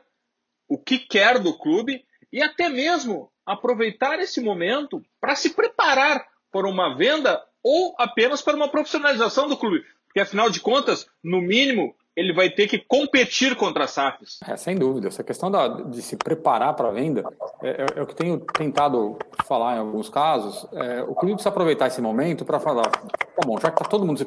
[0.68, 6.66] o que quer do clube e até mesmo aproveitar esse momento para se preparar por
[6.66, 9.82] uma venda ou apenas para uma profissionalização do clube.
[10.06, 14.40] Porque, afinal de contas, no mínimo, ele vai ter que competir contra as SAFs.
[14.44, 15.06] É, sem dúvida.
[15.06, 17.22] Essa questão da, de se preparar para a venda
[17.62, 20.66] é, é, é, o que tenho tentado falar em alguns casos.
[20.72, 24.04] É, o clube precisa aproveitar esse momento para falar: tá bom, já que tá todo
[24.04, 24.20] mundo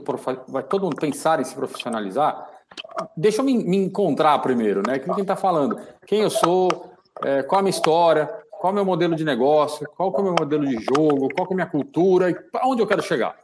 [0.48, 2.50] vai todo mundo pensar em se profissionalizar,
[3.18, 4.98] deixa eu me, me encontrar primeiro, né?
[4.98, 5.78] Quem está falando?
[6.08, 6.70] Quem eu sou?
[7.26, 8.26] É, qual a minha história?
[8.62, 9.86] Qual é o meu modelo de negócio?
[9.98, 11.28] Qual é o meu modelo de jogo?
[11.36, 12.30] Qual é a minha cultura?
[12.30, 13.36] E para onde eu quero chegar?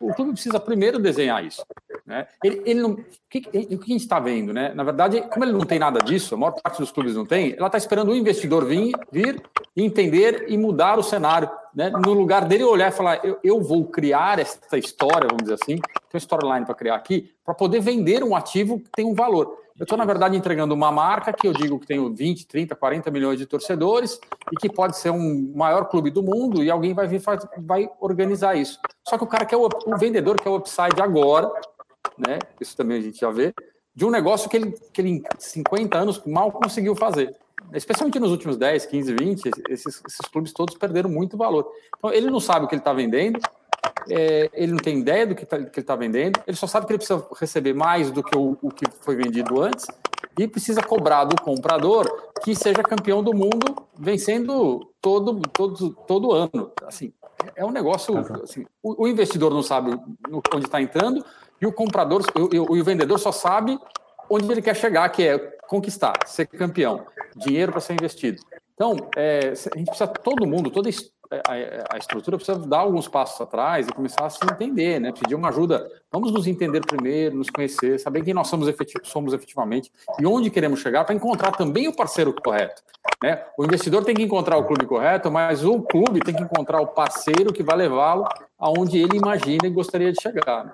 [0.00, 1.64] O clube precisa primeiro desenhar isso.
[2.06, 2.26] Né?
[2.42, 4.52] Ele, ele não, o, que, o que a gente está vendo?
[4.52, 4.74] Né?
[4.74, 7.54] Na verdade, como ele não tem nada disso, a maior parte dos clubes não tem,
[7.56, 9.42] ela está esperando o investidor vir, vir,
[9.76, 11.50] entender e mudar o cenário.
[11.74, 11.90] Né?
[11.90, 15.76] No lugar dele olhar e falar, eu, eu vou criar essa história, vamos dizer assim,
[15.76, 19.63] tem uma storyline para criar aqui, para poder vender um ativo que tem um valor.
[19.78, 23.10] Eu estou, na verdade, entregando uma marca que eu digo que tem 20, 30, 40
[23.10, 24.20] milhões de torcedores
[24.52, 27.20] e que pode ser um maior clube do mundo e alguém vai vir
[27.58, 28.78] vai organizar isso.
[29.02, 31.50] Só que o cara quer o, o vendedor quer o upside agora,
[32.16, 32.38] né?
[32.60, 33.52] Isso também a gente já vê,
[33.92, 37.34] de um negócio que ele, que ele em 50 anos mal conseguiu fazer.
[37.72, 41.68] Especialmente nos últimos 10, 15, 20, esses, esses clubes todos perderam muito valor.
[41.98, 43.40] Então, ele não sabe o que ele está vendendo,
[44.08, 46.86] é, ele não tem ideia do que, tá, que ele está vendendo, ele só sabe
[46.86, 49.86] que ele precisa receber mais do que o, o, que foi vendido antes
[50.38, 56.72] e precisa cobrar do comprador que seja campeão do mundo vencendo todo, todo, todo ano.
[56.86, 57.12] Assim,
[57.56, 58.16] é um negócio.
[58.42, 59.98] Assim, o, o, investidor não sabe
[60.52, 61.24] onde está entrando
[61.60, 63.78] e o comprador, o, o, o vendedor só sabe
[64.28, 68.42] onde ele quer chegar, que é conquistar, ser campeão, dinheiro para ser investido.
[68.74, 70.88] Então, é, a gente precisa, todo mundo, toda
[71.30, 75.12] a, a, estrutura precisa dar alguns passos atrás e começar a se entender, né?
[75.12, 75.90] Pedir uma ajuda.
[76.10, 80.50] Vamos nos entender primeiro, nos conhecer, saber quem nós somos, efetiv somos efetivamente e onde
[80.50, 82.82] queremos chegar para encontrar também o parceiro correto.
[83.22, 83.42] Né?
[83.58, 86.88] O investidor tem que encontrar o clube correto, mas o clube tem que encontrar o
[86.88, 88.26] parceiro que vai levá-lo
[88.58, 90.64] aonde ele imagina e gostaria de chegar.
[90.64, 90.72] Né?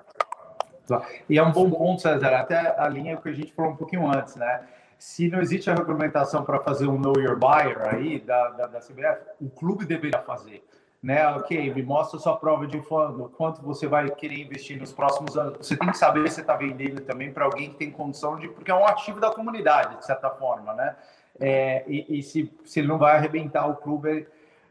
[1.29, 4.07] E é um bom ponto, César, até a linha que a gente falou um pouquinho
[4.07, 4.61] antes, né?
[5.01, 8.79] Se não existe a regulamentação para fazer um Know Your Buyer aí da, da, da
[8.79, 10.63] CBF, o clube deveria fazer.
[11.01, 11.27] Né?
[11.29, 15.57] Ok, me mostra sua prova de fundo, quanto você vai querer investir nos próximos anos.
[15.57, 18.47] Você tem que saber se você está vendendo também para alguém que tem condição de.
[18.49, 20.95] Porque é um ativo da comunidade, de certa forma, né?
[21.39, 24.27] É, e, e se, se ele não vai arrebentar o clube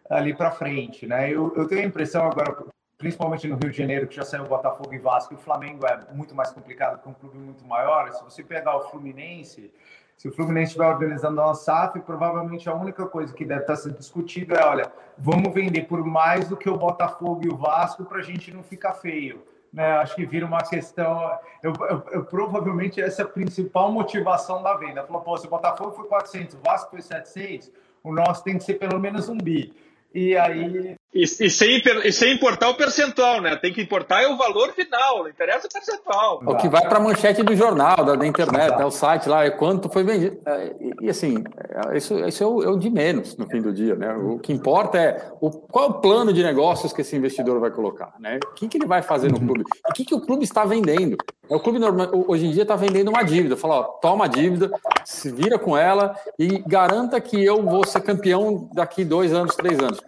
[0.08, 1.28] ali para frente, né?
[1.28, 2.56] Eu, eu tenho a impressão agora,
[2.96, 5.98] principalmente no Rio de Janeiro, que já saiu Botafogo e Vasco, e o Flamengo é
[6.14, 8.12] muito mais complicado, que é um clube muito maior.
[8.12, 9.72] Se você pegar o Fluminense,
[10.20, 13.96] se o Fluminense estiver organizando uma SAF, provavelmente a única coisa que deve estar sendo
[13.96, 18.18] discutida é, olha, vamos vender por mais do que o Botafogo e o Vasco para
[18.18, 19.42] a gente não ficar feio.
[19.72, 19.92] Né?
[19.92, 21.22] Acho que vira uma questão.
[21.62, 25.06] Eu, eu, eu, provavelmente essa é a principal motivação da venda.
[25.06, 27.72] Falou, pô, se o Botafogo foi 400, o Vasco foi 700,
[28.04, 29.72] o nosso tem que ser pelo menos um bi.
[30.12, 30.99] E aí.
[31.12, 33.56] E, e, sem, e sem importar o percentual, né?
[33.56, 36.40] Tem que importar é o valor final, não interessa o percentual.
[36.46, 38.84] O que vai para a manchete do jornal, da, da internet, né?
[38.84, 40.38] o site lá, é quanto foi vendido.
[40.46, 43.60] É, e, e, assim, é, isso, isso é, o, é, o, de menos no fim
[43.60, 44.14] do dia, né?
[44.14, 47.72] O que importa é o, qual é o plano de negócios que esse investidor vai
[47.72, 48.38] colocar, né?
[48.44, 49.46] O que, que ele vai fazer no uhum.
[49.46, 49.64] clube?
[49.88, 51.16] o que, que o clube está vendendo?
[51.50, 53.56] É, o clube normal, hoje em dia está vendendo uma dívida.
[53.56, 54.70] Fala, ó, toma a dívida,
[55.04, 59.76] se vira com ela e garanta que eu vou ser campeão daqui dois anos, três
[59.80, 60.00] anos.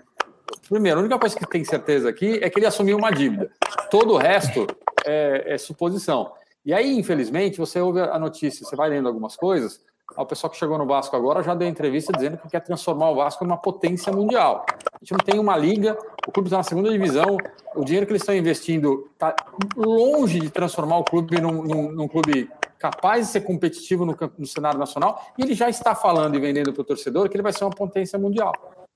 [0.68, 3.50] Primeiro, a única coisa que tem certeza aqui é que ele assumiu uma dívida.
[3.90, 4.66] Todo o resto
[5.04, 6.32] é, é suposição.
[6.64, 9.80] E aí, infelizmente, você ouve a notícia, você vai lendo algumas coisas,
[10.16, 13.16] o pessoal que chegou no Vasco agora já deu entrevista dizendo que quer transformar o
[13.16, 14.66] Vasco em uma potência mundial.
[14.68, 17.36] A gente não tem uma liga, o clube está na segunda divisão,
[17.74, 19.34] o dinheiro que eles estão investindo está
[19.76, 24.46] longe de transformar o clube num, num, num clube capaz de ser competitivo no, no,
[24.46, 27.52] cenário nacional, e ele já está falando e vendendo para o torcedor que ele vai
[27.52, 28.52] ser uma potência mundial.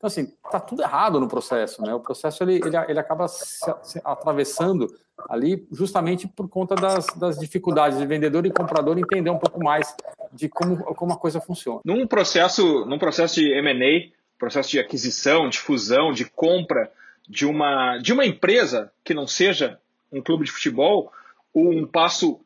[0.07, 1.93] Então, assim, está tudo errado no processo, né?
[1.93, 4.87] O processo ele, ele, ele acaba se, se atravessando
[5.29, 9.97] ali justamente por conta das, das dificuldades de vendedor e comprador entender um pouco mais
[10.33, 11.81] de como, como a coisa funciona.
[11.85, 16.93] Num processo, num processo de M&A, processo de aquisição, de fusão, de compra
[17.29, 19.81] de uma, de uma empresa que não seja
[20.13, 21.11] um clube de futebol,
[21.53, 22.41] um passo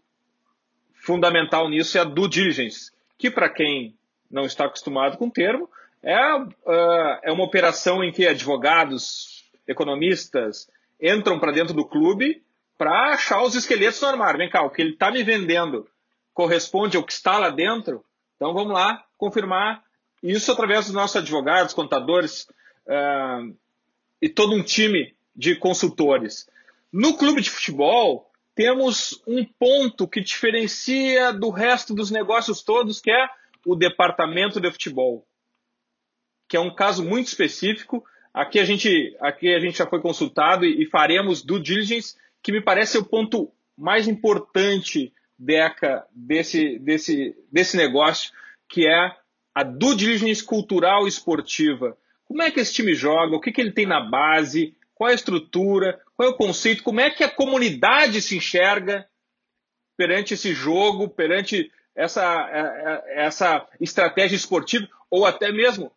[0.95, 3.95] fundamental nisso é a due diligence, que para quem
[4.31, 5.69] não está acostumado com o termo,
[6.03, 10.69] é, uh, é uma operação em que advogados, economistas
[11.01, 12.43] entram para dentro do clube
[12.77, 14.39] para achar os esqueletos no armário.
[14.39, 15.87] Vem cá, o que ele está me vendendo
[16.33, 18.05] corresponde ao que está lá dentro?
[18.37, 19.83] Então vamos lá confirmar
[20.23, 22.47] isso através dos nossos advogados, contadores
[22.87, 23.55] uh,
[24.21, 26.49] e todo um time de consultores.
[26.93, 33.11] No clube de futebol, temos um ponto que diferencia do resto dos negócios todos, que
[33.11, 33.29] é
[33.67, 35.27] o departamento de futebol
[36.51, 38.05] que é um caso muito específico.
[38.35, 42.51] Aqui a gente, aqui a gente já foi consultado e, e faremos due diligence, que
[42.51, 48.33] me parece o ponto mais importante, Deca, desse, desse, desse negócio,
[48.69, 49.17] que é
[49.55, 51.97] a due diligence cultural esportiva.
[52.25, 53.37] Como é que esse time joga?
[53.37, 54.75] O que, que ele tem na base?
[54.93, 56.01] Qual é a estrutura?
[56.17, 56.83] Qual é o conceito?
[56.83, 59.09] Como é que a comunidade se enxerga
[59.97, 64.89] perante esse jogo, perante essa, é, é, essa estratégia esportiva?
[65.09, 65.93] Ou até mesmo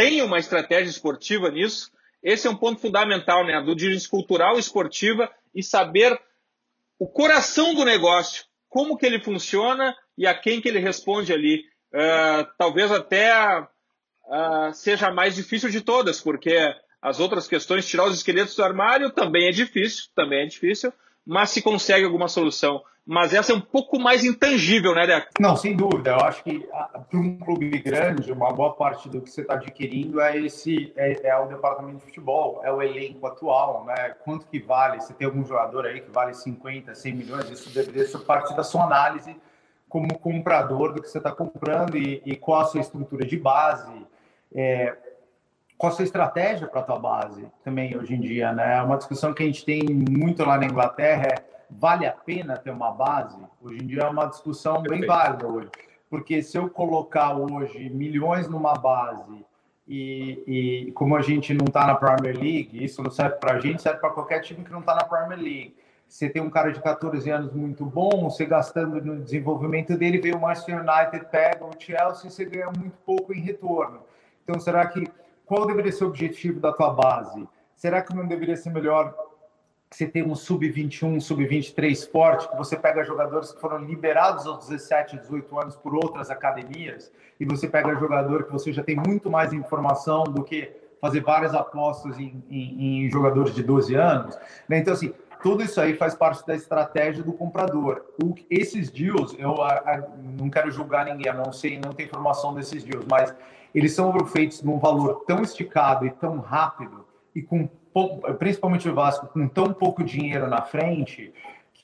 [0.00, 1.92] tem uma estratégia esportiva nisso.
[2.22, 3.60] Esse é um ponto fundamental, né?
[3.60, 6.18] Do diligência cultural esportiva e saber
[6.98, 11.64] o coração do negócio, como que ele funciona e a quem que ele responde ali.
[11.92, 16.56] Uh, talvez até uh, seja a mais difícil de todas, porque
[17.02, 20.94] as outras questões, tirar os esqueletos do armário, também é difícil, também é difícil,
[21.26, 25.30] mas se consegue alguma solução mas essa é um pouco mais intangível, né, Deco?
[25.40, 26.12] Não, sem dúvida.
[26.12, 29.54] Eu acho que ah, para um clube grande, uma boa parte do que você está
[29.54, 34.14] adquirindo é esse é, é, o departamento de futebol, é o elenco atual, né?
[34.24, 35.00] Quanto que vale?
[35.00, 37.50] Você tem algum jogador aí que vale 50, 100 milhões?
[37.50, 39.36] Isso deveria ser parte da sua análise
[39.88, 44.06] como comprador do que você está comprando e, e, qual a sua estrutura de base.
[44.54, 44.96] É,
[45.76, 48.76] qual a sua estratégia para a tua base também hoje em dia, né?
[48.76, 52.56] É uma discussão que a gente tem muito lá na Inglaterra é vale a pena
[52.56, 53.38] ter uma base?
[53.62, 55.70] Hoje em dia é uma discussão bem válida hoje.
[56.08, 59.44] Porque se eu colocar hoje milhões numa base
[59.86, 63.60] e, e como a gente não está na Premier League, isso não serve para a
[63.60, 65.76] gente, serve para qualquer time que não está na Premier League.
[66.08, 70.34] Você tem um cara de 14 anos muito bom, você gastando no desenvolvimento dele, vem
[70.34, 74.00] o Manchester United, pega o Chelsea e você ganha muito pouco em retorno.
[74.42, 75.08] Então, será que
[75.46, 77.48] qual deveria ser o objetivo da tua base?
[77.76, 79.14] Será que não deveria ser melhor
[79.92, 85.18] você tem um sub-21, sub-23 forte, que você pega jogadores que foram liberados aos 17,
[85.18, 87.10] 18 anos por outras academias,
[87.40, 91.54] e você pega jogador que você já tem muito mais informação do que fazer várias
[91.54, 94.38] apostas em, em, em jogadores de 12 anos.
[94.68, 94.78] Né?
[94.78, 95.12] Então, assim,
[95.42, 98.04] tudo isso aí faz parte da estratégia do comprador.
[98.22, 100.02] O, esses deals, eu a, a,
[100.38, 103.34] não quero julgar ninguém, não sei, não tenho informação desses deals, mas
[103.74, 107.68] eles são feitos num valor tão esticado e tão rápido e com
[108.38, 111.32] principalmente o Vasco, com tão pouco dinheiro na frente,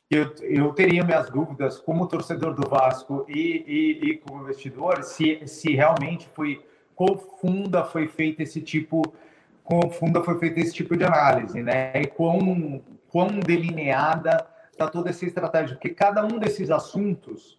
[0.08, 5.42] eu, eu teria minhas dúvidas como torcedor do Vasco e, e, e como investidor se,
[5.46, 9.02] se realmente foi qual funda foi feito esse tipo
[9.66, 11.90] qual funda foi feito esse tipo de análise, né?
[12.00, 17.58] E quão, quão delineada está toda essa estratégia, porque cada um desses assuntos,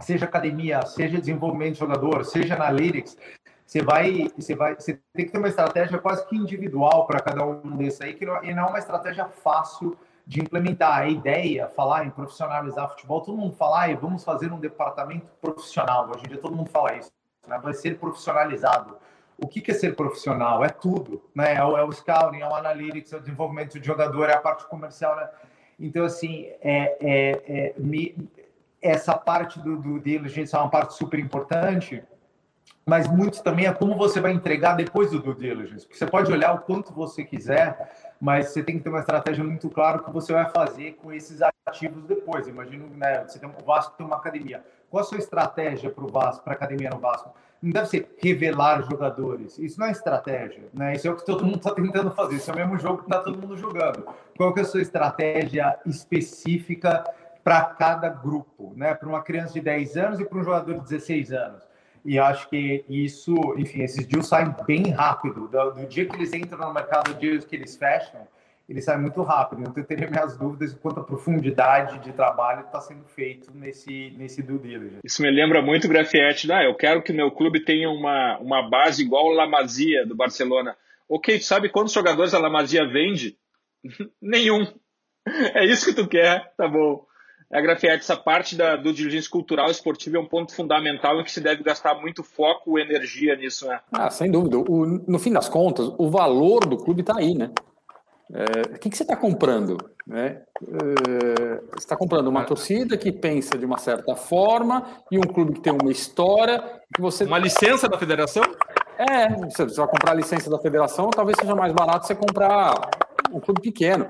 [0.00, 3.16] seja academia, seja desenvolvimento de jogador, seja analytics,
[3.72, 7.42] você vai, você vai, você tem que ter uma estratégia quase que individual para cada
[7.42, 9.96] um desses aí, que não, e não é uma estratégia fácil
[10.26, 10.98] de implementar.
[10.98, 16.10] A ideia, falar em profissionalizar futebol, todo mundo fala, ah, vamos fazer um departamento profissional.
[16.10, 17.10] Hoje em dia todo mundo fala isso,
[17.48, 17.58] né?
[17.62, 18.96] vai ser profissionalizado
[19.38, 20.62] o que, é ser profissional?
[20.64, 21.54] É tudo, né?
[21.54, 24.40] É o, é o scouting, é o analytics, é o desenvolvimento de jogador, é a
[24.40, 25.28] parte comercial, né?
[25.80, 28.14] Então, assim, é, é, é me,
[28.80, 32.04] essa parte do, do diligence é uma parte super importante,
[32.84, 35.86] mas muito também é como você vai entregar depois do due diligence.
[35.86, 39.44] Porque você pode olhar o quanto você quiser, mas você tem que ter uma estratégia
[39.44, 42.48] muito clara que você vai fazer com esses ativos depois.
[42.48, 44.64] Imagino, né, você tem o Vasco tem uma academia.
[44.90, 47.32] Qual a sua estratégia para o Vasco, para a academia no Vasco?
[47.62, 49.56] Não deve ser revelar jogadores.
[49.58, 50.94] Isso não é estratégia, né?
[50.94, 52.34] Isso é o que todo mundo está tentando fazer.
[52.34, 54.04] Isso é o mesmo jogo que está todo mundo jogando.
[54.36, 57.04] Qual que é a sua estratégia específica
[57.44, 58.92] para cada grupo, né?
[58.94, 61.71] Para uma criança de 10 anos e para um jogador de 16 anos.
[62.04, 65.48] E acho que isso, enfim, esses deals saem bem rápido.
[65.48, 68.26] Do, do dia que eles entram no mercado, do dia que eles fecham,
[68.68, 69.62] eles saem muito rápido.
[69.62, 74.42] Então, eu teria minhas dúvidas quanto à profundidade de trabalho está sendo feito nesse, nesse
[74.42, 75.00] due diligence.
[75.04, 76.50] Isso me lembra muito o Grafietti.
[76.50, 80.04] Ah, eu quero que o meu clube tenha uma, uma base igual o La Masia,
[80.04, 80.76] do Barcelona.
[81.08, 83.36] Ok, sabe quantos jogadores a La Masia vende?
[84.20, 84.66] Nenhum.
[85.54, 87.06] É isso que tu quer, tá bom
[87.52, 91.30] a Grafiete, essa parte da, do diligência cultural esportiva é um ponto fundamental em que
[91.30, 93.80] se deve gastar muito foco e energia nisso, né?
[93.92, 94.58] Ah, sem dúvida.
[94.58, 97.50] O, no fim das contas, o valor do clube está aí, né?
[98.34, 99.76] É, o que, que você está comprando?
[100.06, 100.40] Né?
[100.62, 105.52] É, você está comprando uma torcida que pensa de uma certa forma e um clube
[105.52, 106.62] que tem uma história
[106.94, 107.24] que você...
[107.24, 108.42] Uma licença da federação?
[108.96, 112.74] É, você vai comprar a licença da federação, talvez seja mais barato você comprar
[113.30, 114.08] um clube pequeno.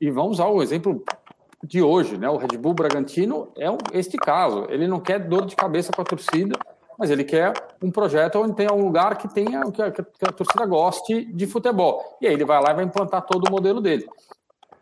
[0.00, 1.02] E vamos usar o exemplo
[1.62, 2.28] de hoje, né?
[2.28, 4.66] O Red Bull Bragantino é este caso.
[4.68, 6.58] Ele não quer dor de cabeça com a torcida,
[6.98, 7.52] mas ele quer
[7.82, 11.46] um projeto onde tenha um lugar que tenha que a, que a torcida goste de
[11.46, 12.18] futebol.
[12.20, 14.06] E aí ele vai lá e vai implantar todo o modelo dele.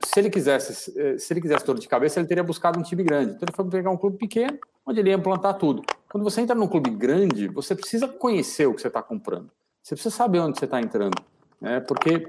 [0.05, 3.03] Se ele quisesse, eh, se ele quisesse dor de cabeça, ele teria buscado um time
[3.03, 3.33] grande.
[3.33, 4.57] Então ele foi pegar um clube pequeno,
[4.87, 5.83] onde ele ia implantar tudo.
[6.11, 9.51] Quando você entra num clube grande, você precisa conhecer o que você está comprando.
[9.83, 11.20] Você precisa saber onde você está entrando,
[11.61, 11.81] né?
[11.81, 12.29] Porque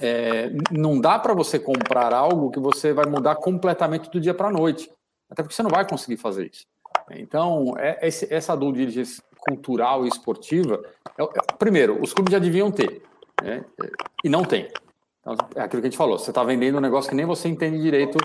[0.00, 4.48] é, não dá para você comprar algo que você vai mudar completamente do dia para
[4.48, 4.90] a noite.
[5.30, 6.66] Até porque você não vai conseguir fazer isso.
[7.10, 10.82] Então, é, esse, essa due diligence cultural e esportiva,
[11.18, 13.02] é, é, primeiro, os clubes já deviam ter,
[13.42, 13.64] né?
[14.22, 14.68] e não tem.
[15.20, 17.48] Então, é aquilo que a gente falou, você está vendendo um negócio que nem você
[17.48, 18.18] entende direito,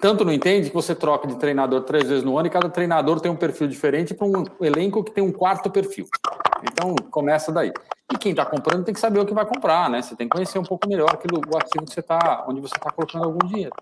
[0.00, 3.20] tanto não entende que você troca de treinador três vezes no ano e cada treinador
[3.20, 6.06] tem um perfil diferente para um elenco que tem um quarto perfil.
[6.62, 7.72] Então, começa daí.
[8.12, 10.02] E quem está comprando tem que saber o que vai comprar, né?
[10.02, 12.76] Você tem que conhecer um pouco melhor aquilo, o ativo que você está, onde você
[12.76, 13.72] está colocando algum dinheiro.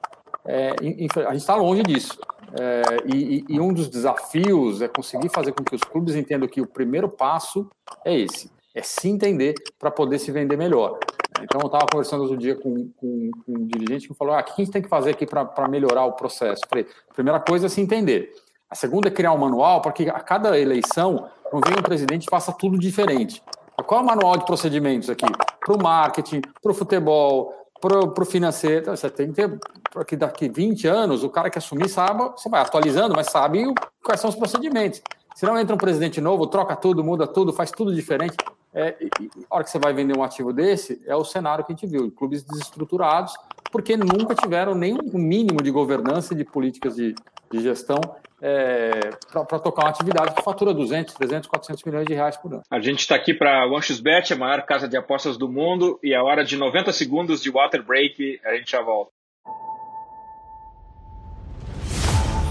[0.45, 2.19] É, a gente está longe disso.
[2.59, 6.61] É, e, e, um dos desafios é conseguir fazer com que os clubes entendam que
[6.61, 7.69] o primeiro passo
[8.05, 10.99] é esse, é se entender para poder se vender melhor.
[11.43, 14.45] Então, eu estava conversando outro dia com, com, com, um dirigente que falou: ah, o
[14.45, 16.63] que a gente tem que fazer aqui para melhorar o processo?
[16.69, 18.33] Falei: a primeira coisa é se entender.
[18.71, 22.27] A segunda é criar um manual para que a cada eleição não venha um presidente
[22.27, 23.43] e faça tudo diferente.
[23.87, 25.25] Qual é o manual de procedimentos aqui?
[25.65, 28.81] Para o marketing, para o futebol, para o financeiro.
[28.81, 29.59] Então, você tem que ter,
[29.91, 33.65] porque daqui 20 anos, o cara que assumir sabe, você vai atualizando, mas sabe
[34.03, 35.01] quais são os procedimentos.
[35.39, 38.35] Se não entra um presidente novo, troca tudo, muda tudo, faz tudo diferente.
[38.75, 41.73] É, e, a hora que você vai vender um ativo desse, é o cenário que
[41.73, 43.35] a gente viu, clubes desestruturados,
[43.71, 47.15] porque nunca tiveram nem mínimo de governança de políticas de,
[47.53, 48.01] de gestão
[48.43, 52.63] é, para tocar uma atividade que fatura 200, 300, 400 milhões de reais por ano.
[52.69, 56.17] A gente está aqui para a OneXBet, a maior casa de apostas do mundo, e
[56.17, 59.13] a hora de 90 segundos de water break, a gente já volta.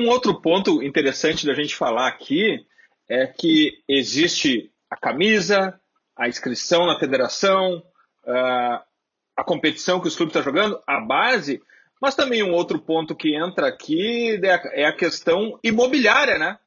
[0.00, 2.66] Um outro ponto interessante da gente falar aqui
[3.06, 5.78] é que existe a camisa,
[6.16, 7.84] a inscrição na federação,
[8.24, 11.60] a competição que os clubes estão jogando, a base,
[12.00, 14.40] mas também um outro ponto que entra aqui
[14.72, 16.58] é a questão imobiliária, né?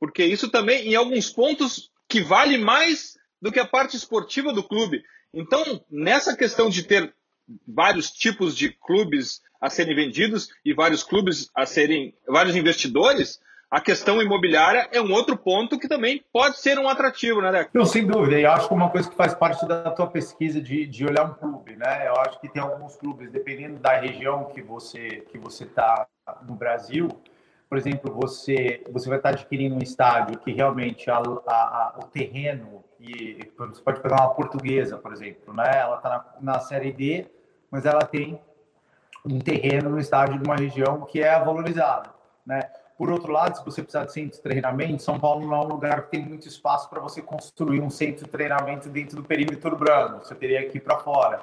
[0.00, 4.62] Porque isso também, em alguns pontos, que vale mais do que a parte esportiva do
[4.62, 5.02] clube.
[5.34, 7.14] Então, nessa questão de ter
[7.66, 13.40] vários tipos de clubes a serem vendidos e vários clubes a serem, vários investidores,
[13.70, 17.70] a questão imobiliária é um outro ponto que também pode ser um atrativo, né, Deco?
[17.74, 18.40] Não, sem dúvida.
[18.40, 21.34] E acho que uma coisa que faz parte da tua pesquisa de, de olhar um
[21.34, 22.08] clube, né?
[22.08, 26.06] Eu acho que tem alguns clubes, dependendo da região que você que você está
[26.46, 27.08] no Brasil,
[27.68, 32.06] por exemplo, você você vai estar adquirindo um estádio que realmente a, a, a, o
[32.06, 35.70] terreno e você pode pegar uma portuguesa, por exemplo, né?
[35.74, 37.26] Ela está na, na série D,
[37.70, 38.40] mas ela tem
[39.34, 42.10] um terreno no estádio de uma região que é valorizada,
[42.46, 42.62] né?
[42.96, 45.68] Por outro lado, se você precisar de centro de treinamento, São Paulo não é um
[45.68, 49.70] lugar que tem muito espaço para você construir um centro de treinamento dentro do perímetro
[49.70, 50.18] urbano.
[50.18, 51.40] Você teria que ir para fora.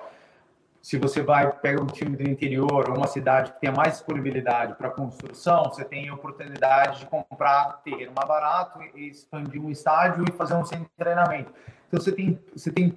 [0.82, 4.76] Se você vai pega um time do interior ou uma cidade que tenha mais disponibilidade
[4.76, 10.32] para construção, você tem a oportunidade de comprar terreno mais barato, expandir um estádio e
[10.34, 11.54] fazer um centro de treinamento.
[11.88, 12.94] Então você tem, você tem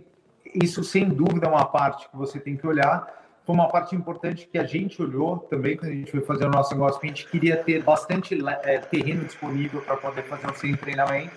[0.53, 3.18] isso sem dúvida é uma parte que você tem que olhar
[3.49, 6.51] foi uma parte importante que a gente olhou também quando a gente foi fazer o
[6.51, 10.55] nosso negócio, que a gente queria ter bastante é, terreno disponível para poder fazer o
[10.55, 11.33] seu treinamento.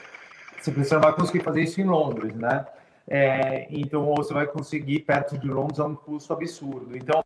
[0.62, 2.68] Você não vai conseguir fazer isso em Londres, né?
[3.08, 6.98] É, então, ou você vai conseguir perto de Londres a um custo absurdo.
[6.98, 7.24] Então,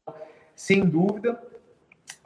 [0.56, 1.42] sem dúvida,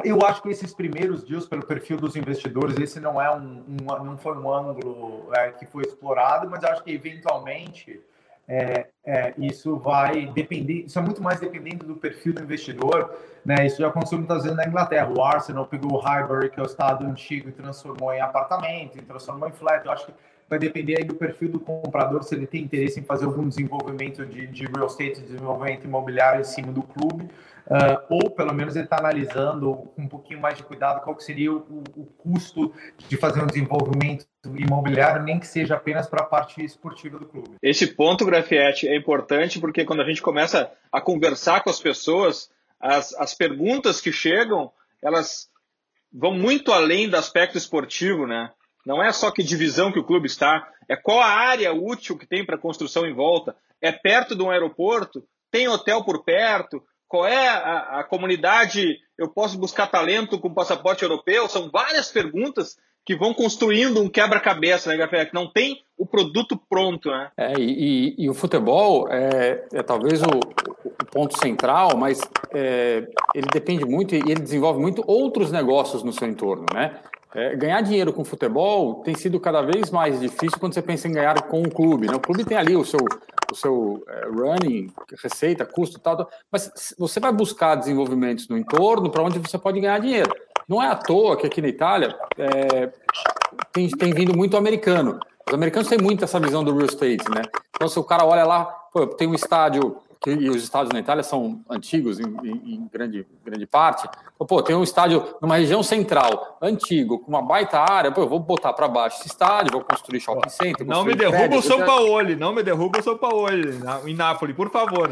[0.04, 4.04] eu acho que esses primeiros dias, pelo perfil dos investidores, esse não é um, um
[4.04, 8.02] não foi um ângulo é, que foi explorado, mas acho que eventualmente
[8.50, 13.68] é, é, isso vai depender, isso é muito mais dependendo do perfil do investidor, né?
[13.68, 15.08] Isso já aconteceu muitas vezes na Inglaterra.
[15.16, 19.02] O Arsenal pegou o Highbury, que é o estado antigo, e transformou em apartamento, e
[19.02, 19.86] transformou em flat.
[19.86, 20.14] Eu acho que
[20.50, 24.26] vai depender aí do perfil do comprador, se ele tem interesse em fazer algum desenvolvimento
[24.26, 27.30] de, de real estate, desenvolvimento imobiliário em cima do clube,
[27.70, 31.54] uh, ou pelo menos ele está analisando com um pouquinho mais de cuidado qual seria
[31.54, 36.64] o, o, custo de fazer um desenvolvimento imobiliário, nem que seja apenas para a parte
[36.64, 37.56] esportiva do clube.
[37.62, 42.50] Esse ponto, Grafietti, é importante porque quando a gente começa a conversar com as pessoas,
[42.80, 44.72] as, as perguntas que chegam,
[45.04, 45.50] elas
[46.12, 48.52] vão muito além do aspecto esportivo, né?
[48.86, 52.26] Não é só que divisão que o clube está, é qual a área útil que
[52.26, 53.56] tem para construção em volta.
[53.82, 55.24] É perto de um aeroporto?
[55.52, 56.84] Tem hotel por perto?
[57.10, 58.86] Qual é a, a comunidade?
[59.18, 61.50] Eu posso buscar talento com passaporte europeu?
[61.50, 65.26] São várias perguntas que vão construindo um quebra-cabeça, né, Gafé?
[65.26, 67.32] Que não tem o produto pronto, né?
[67.36, 70.40] É, e, e o futebol é, é talvez o,
[70.86, 72.22] o, ponto central, mas
[72.54, 77.00] é, ele depende muito e ele desenvolve muito outros negócios no seu entorno, né?
[77.36, 81.12] É, ganhar dinheiro com futebol tem sido cada vez mais difícil quando você pensa em
[81.12, 82.08] ganhar com um clube.
[82.08, 82.16] Né?
[82.16, 83.00] O clube tem ali o seu,
[83.52, 89.12] o seu é, running, receita, custo e tal, mas você vai buscar desenvolvimentos no entorno
[89.12, 90.32] para onde você pode ganhar dinheiro.
[90.68, 92.92] Não é à toa que aqui na Itália é,
[93.72, 95.20] tem, tem vindo muito americano.
[95.48, 97.42] Os americanos têm muito essa visão do real estate, né?
[97.76, 101.00] Então, se o cara olha lá, pô, tem um estádio que, e os estádios na
[101.00, 104.10] Itália são antigos em, em, em, grande, grande parte.
[104.38, 108.40] Pô, tem um estádio numa região central, antigo, com uma baita área, pô, eu vou
[108.40, 110.86] botar para baixo esse estádio, vou construir shopping center.
[110.86, 113.48] Não me derruba o São Paulo, não me derruba o São Paulo
[114.06, 115.10] em Nápoles, por favor.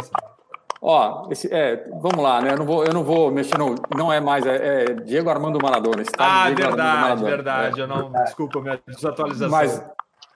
[0.82, 2.52] Ó, esse, é, vamos lá, né?
[2.54, 3.76] Eu não vou, eu não vou mexer no.
[3.96, 6.04] Não é mais, é, é Diego Armando Maradona.
[6.18, 7.80] Ah, Diego verdade, Maradona, verdade.
[7.80, 7.84] É.
[7.84, 9.50] Eu não, desculpa, minha desatualização.
[9.50, 9.84] Mas,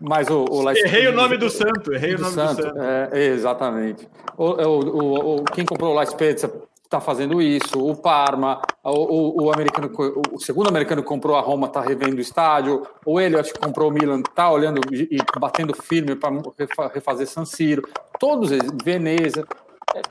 [0.02, 2.82] mas o, o Errei o nome do santo, errei do o nome santo, do santo.
[3.14, 4.10] É, exatamente.
[4.36, 6.52] O, o, o, quem comprou o La Spezia
[6.84, 9.89] está fazendo isso, o Parma, o, americano,
[10.34, 13.89] o segundo americano que comprou a Roma está revendo o estádio, o Elliot que comprou
[13.89, 17.84] o Milan está olhando e batendo firme para refazer San Siro,
[18.20, 19.47] todos eles, Veneza,
[19.95, 20.02] é,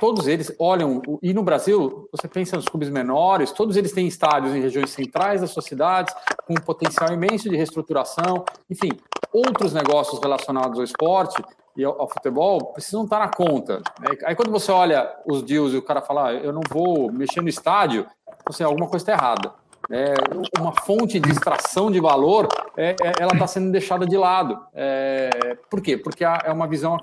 [0.00, 4.54] todos eles olham, e no Brasil, você pensa nos clubes menores, todos eles têm estádios
[4.54, 6.14] em regiões centrais das suas cidades,
[6.46, 8.90] com um potencial imenso de reestruturação, enfim,
[9.32, 11.42] outros negócios relacionados ao esporte
[11.76, 13.78] e ao, ao futebol precisam estar na conta.
[14.00, 14.16] Né?
[14.24, 17.40] Aí quando você olha os deals e o cara fala, ah, eu não vou mexer
[17.40, 18.06] no estádio,
[18.46, 19.52] você, alguma coisa está errada
[19.90, 20.14] é,
[20.60, 24.58] uma fonte de extração de valor, é, é ela está sendo deixada de lado.
[24.72, 25.96] É, por quê?
[25.96, 26.96] Porque é uma visão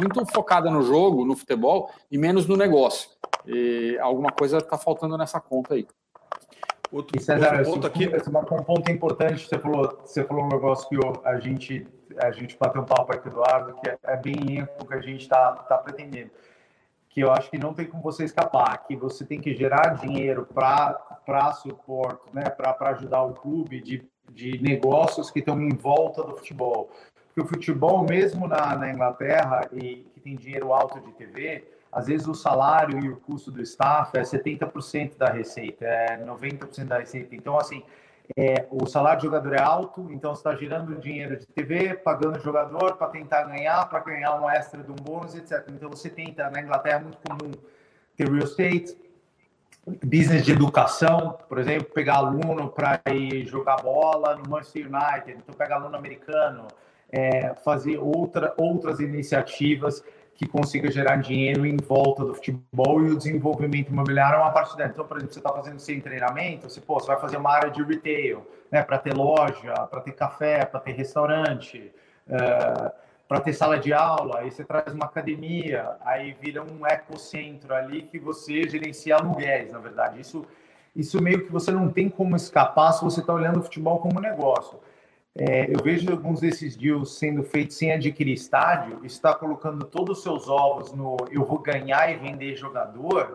[0.00, 3.08] muito focada no jogo, no futebol, e menos no negócio.
[3.46, 5.86] E alguma coisa está faltando nessa conta aí.
[6.90, 8.08] Outro, César, outro ponto aqui.
[8.08, 11.86] Um ponto importante, você falou, você falou um negócio que a gente,
[12.18, 15.22] a gente bateu um papo aqui, Eduardo, que é, é bem o que a gente
[15.22, 16.30] está tá pretendendo
[17.14, 20.44] que eu acho que não tem como você escapar, que você tem que gerar dinheiro
[20.52, 26.34] para suporte, né, para ajudar o clube de, de negócios que estão em volta do
[26.34, 26.90] futebol.
[27.28, 32.08] Porque o futebol, mesmo na, na Inglaterra, e que tem dinheiro alto de TV, às
[32.08, 36.98] vezes o salário e o custo do staff é 70% da receita, é 90% da
[36.98, 37.36] receita.
[37.36, 37.84] Então, assim,
[38.36, 42.40] É, o salário do jogador é alto, então você está girando dinheiro de TV, pagando
[42.40, 45.62] jogador para tentar ganhar, para ganhar um extra de um bônus, etc.
[45.70, 47.52] Então você tenta, na Inglaterra é muito comum
[48.16, 48.96] ter real estate,
[50.02, 55.54] business de educação, por exemplo, pegar aluno para ir jogar bola no Manchester United, então
[55.54, 56.66] pega aluno americano,
[57.12, 60.02] é, fazer outra, outras iniciativas
[60.34, 64.76] que consiga gerar dinheiro em volta do futebol e o desenvolvimento imobiliário é uma parte
[64.76, 64.90] dela.
[64.92, 67.70] Então, por exemplo, você está fazendo sem treinamento, você, pô, você vai fazer uma área
[67.70, 71.92] de retail, né, para ter loja, para ter café, para ter restaurante,
[72.28, 72.90] uh,
[73.28, 78.02] para ter sala de aula, aí você traz uma academia, aí vira um ecocentro ali
[78.02, 80.20] que você gerencia aluguéis, na verdade.
[80.20, 80.44] Isso,
[80.94, 84.20] isso meio que você não tem como escapar se você está olhando o futebol como
[84.20, 84.78] negócio.
[85.36, 90.22] É, eu vejo alguns desses deals sendo feitos sem adquirir estádio, está colocando todos os
[90.22, 93.34] seus ovos no eu vou ganhar e vender jogador.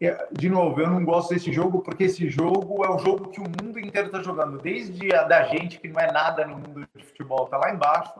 [0.00, 3.38] É, de novo, eu não gosto desse jogo porque esse jogo é o jogo que
[3.38, 6.88] o mundo inteiro está jogando, desde a da gente, que não é nada no mundo
[6.96, 8.18] de futebol, está lá embaixo,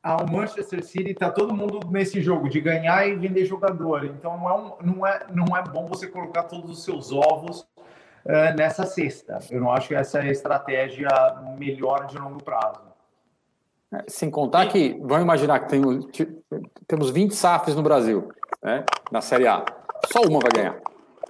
[0.00, 4.04] ao Manchester City, está todo mundo nesse jogo de ganhar e vender jogador.
[4.04, 7.66] Então não é, um, não é, não é bom você colocar todos os seus ovos
[8.26, 9.38] uh, nessa cesta.
[9.50, 11.08] Eu não acho que essa é a estratégia
[11.58, 12.80] melhor de longo prazo.
[13.92, 15.82] É, sem contar que, vamos imaginar que tem,
[16.86, 18.28] temos 20 SAFs no Brasil,
[18.62, 19.64] né, na Série A.
[20.12, 20.80] Só uma vai ganhar.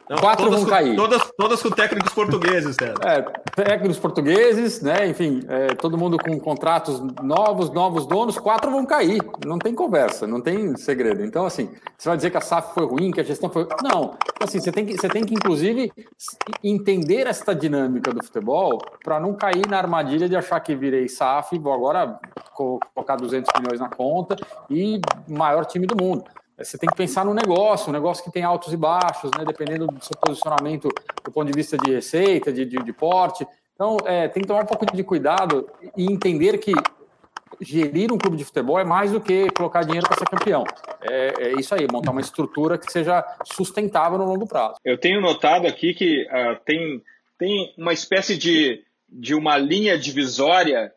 [0.08, 0.94] Não, Quatro vão cair.
[0.94, 2.94] Todas, todas com técnicos portugueses, Ted.
[3.04, 3.22] É,
[3.56, 5.08] técnicos portugueses, né?
[5.08, 9.20] Enfim, é, todo mundo com contratos novos, novos donos, quatro vão cair.
[9.44, 11.24] Não tem conversa, não tem segredo.
[11.24, 13.66] Então, assim, você vai dizer que a SAF foi ruim, que a gestão foi.
[13.82, 14.16] Não.
[14.40, 15.92] Assim, você tem que, você tem que inclusive,
[16.62, 21.58] entender esta dinâmica do futebol para não cair na armadilha de achar que virei SAF,
[21.58, 22.20] vou agora
[22.54, 24.36] colocar 200 milhões na conta
[24.70, 26.24] e maior time do mundo.
[26.58, 29.86] Você tem que pensar no negócio, um negócio que tem altos e baixos, né, dependendo
[29.86, 30.88] do seu posicionamento
[31.22, 33.46] do ponto de vista de receita, de, de, de porte.
[33.74, 36.72] Então, é, tem que tomar um pouco de cuidado e entender que
[37.60, 40.64] gerir um clube de futebol é mais do que colocar dinheiro para ser campeão.
[41.02, 44.76] É, é, isso aí, montar uma estrutura que seja sustentável no longo prazo.
[44.82, 47.02] Eu tenho notado aqui que uh, tem,
[47.38, 50.90] tem uma espécie de, de uma linha divisória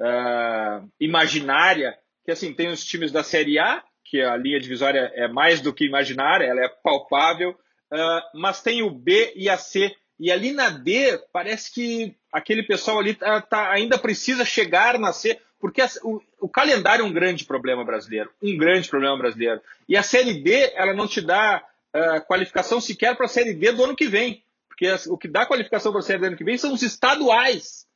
[0.00, 5.26] uh, imaginária, que assim, tem os times da Série A que a linha divisória é
[5.26, 9.94] mais do que imaginária, ela é palpável, uh, mas tem o B e a C.
[10.18, 15.12] E ali na D, parece que aquele pessoal ali tá, tá ainda precisa chegar na
[15.12, 18.30] C, porque a, o, o, calendário é um grande problema brasileiro.
[18.42, 19.60] Um grande problema brasileiro.
[19.88, 23.72] E a Série D, ela não te dá uh, qualificação sequer para a Série D
[23.72, 24.44] do ano que vem.
[24.68, 26.82] Porque o que dá qualificação para a Série D do ano que vem são os
[26.82, 27.86] estaduais.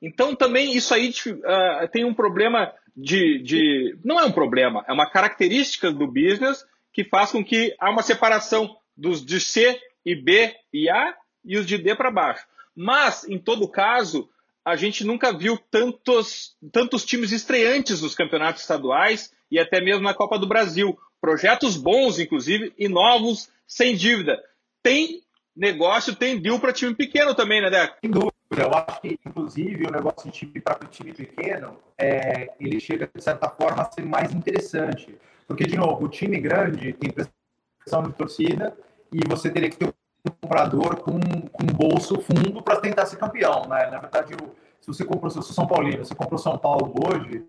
[0.00, 3.98] Então também isso aí uh, tem um problema de, de.
[4.04, 8.02] Não é um problema, é uma característica do business que faz com que há uma
[8.02, 11.14] separação dos de C e B e A
[11.44, 12.44] e os de D para baixo.
[12.74, 14.28] Mas, em todo caso,
[14.64, 20.14] a gente nunca viu tantos, tantos times estreantes nos campeonatos estaduais e até mesmo na
[20.14, 20.98] Copa do Brasil.
[21.20, 24.42] Projetos bons, inclusive, e novos, sem dívida.
[24.82, 25.22] Tem
[25.56, 28.29] negócio, tem deal para time pequeno também, né, Deco?
[28.50, 33.22] Eu acho que, inclusive, o negócio de time para time pequeno, é, ele chega, de
[33.22, 35.16] certa forma, a ser mais interessante.
[35.46, 38.76] Porque, de novo, o time grande tem pressão de torcida
[39.12, 43.62] e você teria que ter um comprador com, com bolso fundo para tentar ser campeão.
[43.68, 43.88] Né?
[43.88, 44.34] Na verdade,
[44.80, 47.44] se você comprou, se você São Paulino, você comprou São Paulo hoje,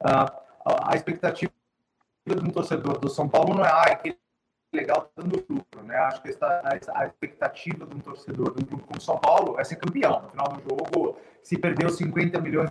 [0.00, 0.32] a,
[0.90, 1.52] a expectativa
[2.26, 4.00] de um torcedor do São Paulo não é ah,
[4.76, 5.96] legal dando lucro, né?
[5.96, 9.76] Acho que a expectativa de um torcedor de um clube como São Paulo é ser
[9.76, 10.22] campeão.
[10.22, 12.70] No final do jogo, se perdeu 50 milhões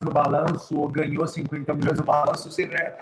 [0.00, 2.96] no balanço ou ganhou 50 milhões no balanço, você, né,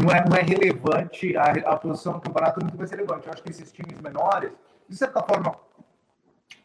[0.00, 3.26] não, é, não é relevante, a, a posição do campeonato é muito mais relevante.
[3.26, 4.52] Eu acho que esses times menores,
[4.88, 5.56] de certa forma,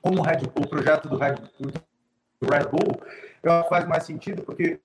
[0.01, 3.01] como o, Red o projeto do Red, do Red Bull,
[3.43, 4.79] eu acho que faz mais sentido, porque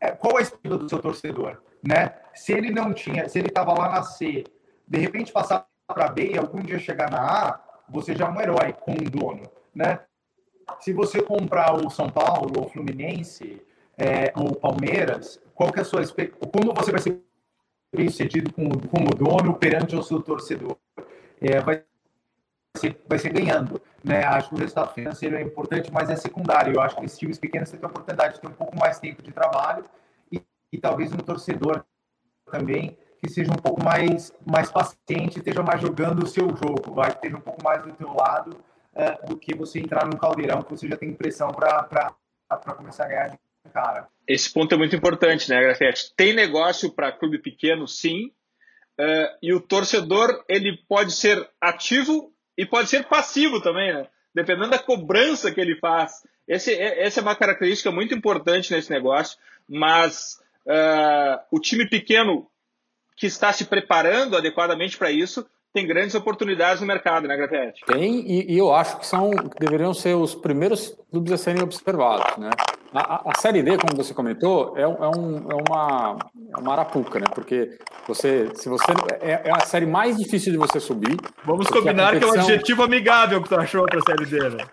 [0.00, 1.60] é, qual é a expectativa do seu torcedor?
[1.82, 2.14] Né?
[2.34, 4.44] Se ele não tinha, se ele estava lá na C
[4.88, 8.40] de repente passar para B e algum dia chegar na A, você já é um
[8.40, 10.00] herói com um dono, né?
[10.80, 13.62] Se você comprar o São Paulo, o Fluminense,
[13.96, 16.02] é, ou Palmeiras, qual que é a sua
[16.52, 17.20] como você vai ser
[17.94, 20.76] bem sucedido como dono perante o seu torcedor?
[21.40, 21.82] É, vai,
[22.76, 24.24] ser, vai ser ganhando, né?
[24.24, 26.74] Acho que o resultado financeiro é importante, mas é secundário.
[26.74, 29.22] Eu acho que esses times pequenos têm a oportunidade de ter um pouco mais tempo
[29.22, 29.84] de trabalho
[30.30, 31.84] e, e talvez um torcedor
[32.50, 37.10] também que seja um pouco mais, mais paciente, esteja mais jogando o seu jogo, vai,
[37.10, 38.56] esteja um pouco mais do teu lado
[38.94, 42.14] é, do que você entrar num caldeirão que você já tem pressão para
[42.76, 43.38] começar a ganhar de
[43.72, 44.08] cara.
[44.26, 46.12] Esse ponto é muito importante, né, Grafete?
[46.16, 48.26] Tem negócio para clube pequeno, sim,
[48.98, 54.06] uh, e o torcedor ele pode ser ativo e pode ser passivo também, né?
[54.34, 56.22] dependendo da cobrança que ele faz.
[56.46, 59.38] Esse, é, essa é uma característica muito importante nesse negócio,
[59.68, 62.48] mas uh, o time pequeno
[63.18, 67.84] que está se preparando adequadamente para isso tem grandes oportunidades no mercado, né, Grafete?
[67.86, 72.38] Tem, e, e, eu acho que são deveriam ser os primeiros clubes a serem observados,
[72.38, 72.50] né?
[72.92, 76.18] A, a, Série D, como você comentou, é, é, um, é, uma,
[76.54, 77.26] é uma arapuca, né?
[77.34, 78.90] Porque você, se você
[79.20, 81.16] é, é a série mais difícil de você subir.
[81.44, 82.32] Vamos combinar competição...
[82.32, 84.64] que é um adjetivo amigável que tu achou para a Série D, né?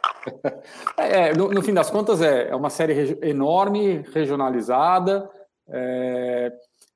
[0.98, 5.30] é, no, no, fim das contas, é, é uma série enorme, regionalizada.
[5.70, 6.52] É,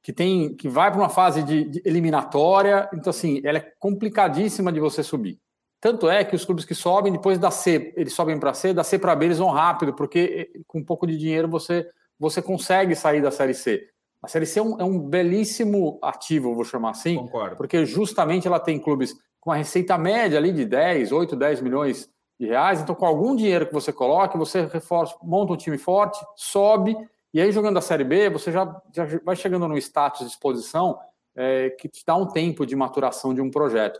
[0.09, 4.71] que tem que vai para uma fase de, de, eliminatória, então assim, ela é complicadíssima
[4.71, 5.39] de você subir.
[5.79, 8.83] Tanto é que os clubes que sobem depois da C, eles sobem para C, da
[8.83, 11.87] C para B eles vão rápido, porque eh, com um pouco de dinheiro você
[12.17, 13.85] você consegue sair da série C.
[14.19, 17.55] A série C é um, é um belíssimo ativo, vou chamar assim, Concordo.
[17.55, 22.09] porque justamente ela tem clubes com a receita média ali de 10, 8, 10 milhões
[22.39, 26.19] de reais, então com algum dinheiro que você coloque, você reforça, monta um time forte,
[26.35, 26.97] sobe
[27.33, 30.99] e aí, jogando a Série B, você já, já vai chegando no status de exposição
[31.35, 33.99] é, que te dá um tempo de maturação de um projeto.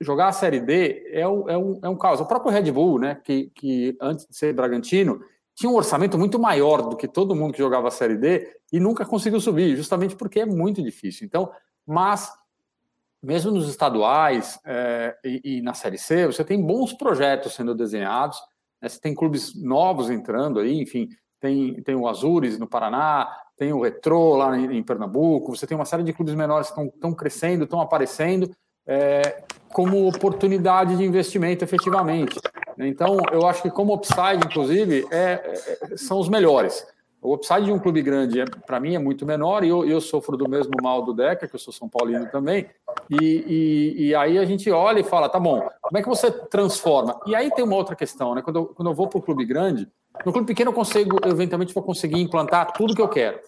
[0.00, 2.20] Jogar a Série D é, um, é, um, é um caos.
[2.20, 5.20] O próprio Red Bull, né, que, que antes de ser Bragantino,
[5.54, 8.78] tinha um orçamento muito maior do que todo mundo que jogava a Série D e
[8.78, 11.26] nunca conseguiu subir, justamente porque é muito difícil.
[11.26, 11.50] Então,
[11.84, 12.32] mas
[13.20, 18.38] mesmo nos estaduais é, e, e, na Série C, você tem bons projetos sendo desenhados,
[18.80, 18.88] né?
[18.88, 21.08] você tem clubes novos entrando aí, enfim,
[21.40, 25.76] tem, tem o Azures no Paraná, tem o Retrô lá em, em Pernambuco, você tem
[25.76, 28.50] uma série de clubes menores que estão crescendo, estão aparecendo
[28.86, 32.40] é, como oportunidade de investimento efetivamente.
[32.78, 36.86] Então, eu acho que como upside, inclusive, é, é, são os melhores.
[37.20, 40.00] O upside de um clube grande, é, para mim, é muito menor e eu, eu,
[40.00, 42.66] sofro do mesmo mal do Deca, que eu sou São Paulino também.
[43.10, 43.16] E,
[43.96, 47.20] e, e, aí a gente olha e fala, tá bom, como é que você transforma?
[47.26, 48.42] E aí tem uma outra questão, né?
[48.42, 49.88] Quando eu, quando eu vou para o clube grande,
[50.24, 53.38] no clube pequeno eu consigo, eventualmente vou conseguir implantar tudo que eu quero,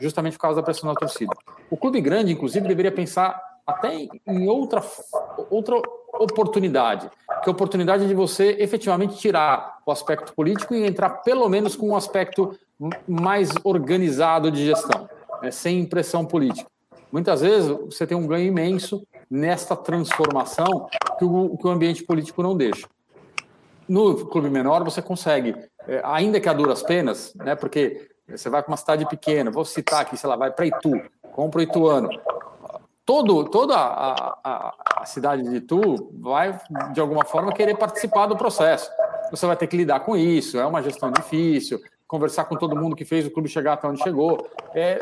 [0.00, 1.34] justamente por causa da pressão da torcida.
[1.70, 4.82] O clube grande, inclusive, deveria pensar até em outra,
[5.50, 5.76] outra
[6.14, 7.10] oportunidade,
[7.42, 11.76] que é a oportunidade de você efetivamente tirar o aspecto político e entrar pelo menos
[11.76, 12.58] com um aspecto
[13.06, 15.08] mais organizado de gestão,
[15.42, 16.70] né, sem pressão política.
[17.12, 22.42] Muitas vezes você tem um ganho imenso nesta transformação que o, que o ambiente político
[22.42, 22.86] não deixa.
[23.88, 25.54] No clube menor você consegue
[26.04, 27.54] ainda que a duras penas, né?
[27.54, 31.00] Porque você vai para uma cidade pequena, vou citar aqui, sei lá, vai para Itu,
[31.32, 32.10] compra o Ituano.
[33.04, 36.60] Todo, toda a, a, a, cidade de Itu vai,
[36.92, 38.90] de alguma forma, querer participar do processo.
[39.30, 42.94] Você vai ter que lidar com isso, é uma gestão difícil, conversar com todo mundo
[42.94, 44.46] que fez o clube chegar até onde chegou.
[44.74, 44.98] É,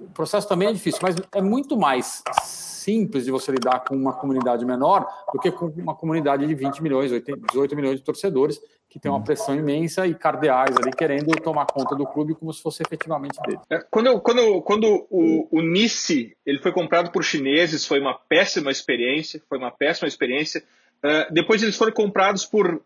[0.00, 4.14] o processo também é difícil, mas é muito mais simples de você lidar com uma
[4.14, 8.58] comunidade menor do que com uma comunidade de 20 milhões, 18 milhões de torcedores
[8.94, 9.24] que tem uma uhum.
[9.24, 13.58] pressão imensa e cardeais ali querendo tomar conta do clube como se fosse efetivamente dele.
[13.68, 18.70] É, quando, quando, quando o, o Nice ele foi comprado por chineses, foi uma péssima
[18.70, 20.62] experiência, foi uma péssima experiência.
[21.02, 22.80] Uh, depois eles foram comprados por,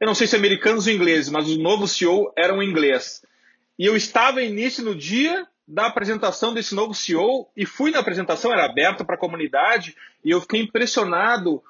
[0.00, 3.22] eu não sei se americanos ou ingleses, mas o novo CEO era um inglês.
[3.78, 8.00] E eu estava em Nice no dia da apresentação desse novo CEO e fui na
[8.00, 9.94] apresentação, era aberta para a comunidade,
[10.24, 11.62] e eu fiquei impressionado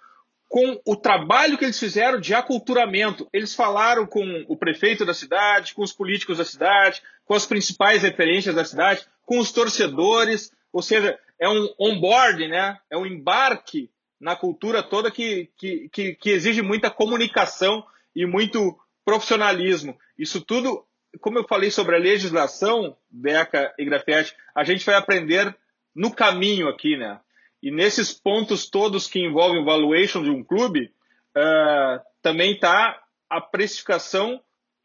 [0.55, 3.29] com o trabalho que eles fizeram de aculturamento.
[3.33, 8.05] Eles falaram com o prefeito da cidade, com os políticos da cidade, com as principais
[8.05, 12.79] referências da cidade, com os torcedores, ou seja, é um onboard, né?
[12.89, 13.91] é um embarque
[14.21, 17.85] na cultura toda que, que, que, que exige muita comunicação
[18.15, 19.99] e muito profissionalismo.
[20.17, 20.87] Isso tudo
[21.21, 25.53] como eu falei sobre a legislação, Beca e Grafete, a gente vai aprender
[25.93, 27.19] no caminho aqui, né?
[27.65, 30.93] E nesses pontos todos que envolvem o valuation de um clube,
[31.35, 33.01] uh, também está
[33.31, 34.39] a precificação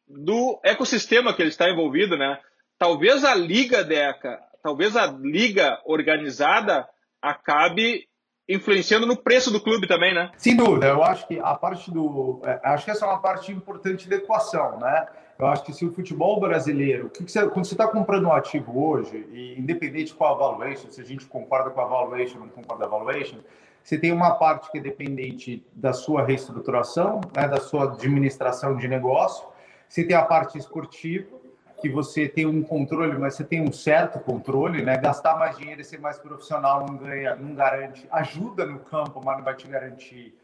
[0.07, 2.39] do ecossistema que ele está envolvido, né?
[2.77, 6.87] Talvez a liga, Deca, talvez a liga organizada
[7.21, 8.07] acabe
[8.47, 10.31] influenciando no preço do clube também, né?
[10.37, 12.41] Sem dúvida, eu acho que a parte do.
[12.45, 15.05] É, acho que essa é uma parte importante da equação, né?
[15.39, 18.33] Eu acho que se o futebol brasileiro, que que você, quando você está comprando um
[18.33, 22.45] ativo hoje, e independente qual a valuation, se a gente concorda com a valuation ou
[22.45, 23.37] não concorda com a valuation,
[23.81, 28.89] você tem uma parte que é dependente da sua reestruturação, né, da sua administração de
[28.89, 29.47] negócio,
[29.87, 31.39] você tem a parte esportiva,
[31.79, 34.97] que você tem um controle, mas você tem um certo controle, né?
[34.97, 39.37] Gastar mais dinheiro e ser mais profissional não ganha, não garante, ajuda no campo, mas
[39.37, 40.37] não vai te garantir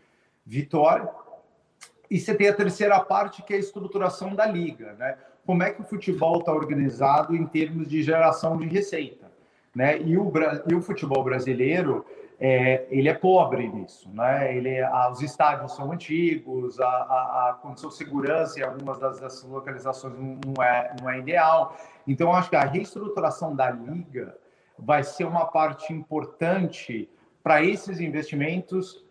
[0.46, 1.10] vitória.
[2.10, 5.18] E você tem a terceira parte, que é a estruturação da liga, né?
[5.46, 9.32] Como é que o futebol está organizado em termos de geração de receita,
[9.76, 10.00] né?
[10.02, 10.32] E o,
[10.70, 12.06] e o futebol brasileiro,
[12.40, 14.56] é, ele é pobre nisso, né?
[14.56, 19.20] Ele, a, os estádios são antigos, a, a, a condição de segurança em algumas das,
[19.20, 21.78] das, localizações não é, não é ideal.
[22.08, 24.36] Então, acho que a reestruturação da liga
[24.78, 27.10] vai ser uma parte importante
[27.42, 29.05] para esses investimentos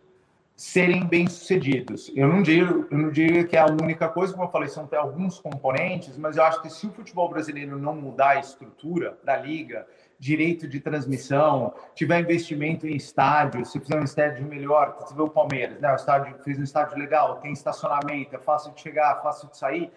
[0.55, 2.09] serem bem-sucedidos.
[2.15, 4.85] Eu não digo, eu não digo que é a única coisa, como eu falei, são
[4.85, 9.17] até alguns componentes, mas eu acho que se o futebol brasileiro não mudar a estrutura
[9.23, 9.85] da liga,
[10.17, 15.29] direito de transmissão, tiver investimento em estádio, se fizer um estádio melhor, você vê o
[15.29, 15.91] Palmeiras, né?
[15.91, 19.91] O estádio fez um estádio legal, tem estacionamento, é fácil de chegar, fácil de sair.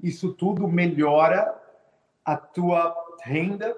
[0.00, 1.52] Isso tudo melhora
[2.24, 2.94] a tua
[3.24, 3.76] renda,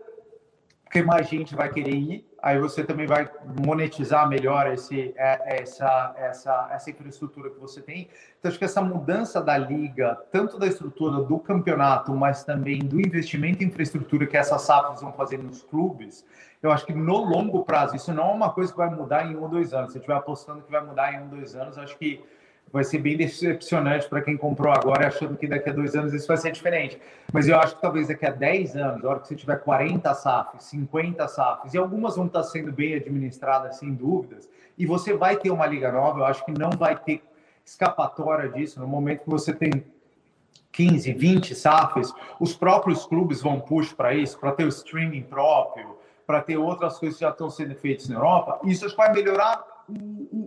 [0.84, 3.28] porque mais gente vai querer ir aí você também vai
[3.66, 8.08] monetizar melhor esse, é, essa, essa, essa infraestrutura que você tem.
[8.38, 13.00] Então, acho que essa mudança da liga, tanto da estrutura do campeonato, mas também do
[13.00, 16.24] investimento em infraestrutura que essas SAFs vão fazer nos clubes,
[16.62, 19.34] eu acho que no longo prazo, isso não é uma coisa que vai mudar em
[19.34, 19.90] um ou dois anos.
[19.90, 22.24] Se estiver apostando que vai mudar em um ou dois anos, acho que
[22.72, 26.26] vai ser bem decepcionante para quem comprou agora achando que daqui a dois anos isso
[26.26, 27.00] vai ser diferente.
[27.32, 30.14] Mas eu acho que talvez daqui a 10 anos, a hora que você tiver 40
[30.14, 35.36] SAFs, 50 SAFs, e algumas vão estar sendo bem administradas, sem dúvidas, e você vai
[35.36, 37.22] ter uma liga nova, eu acho que não vai ter
[37.64, 38.80] escapatória disso.
[38.80, 39.84] No momento que você tem
[40.72, 45.96] 15, 20 SAFs, os próprios clubes vão push para isso, para ter o streaming próprio,
[46.26, 48.60] para ter outras coisas que já estão sendo feitas na Europa.
[48.64, 49.64] Isso vai melhorar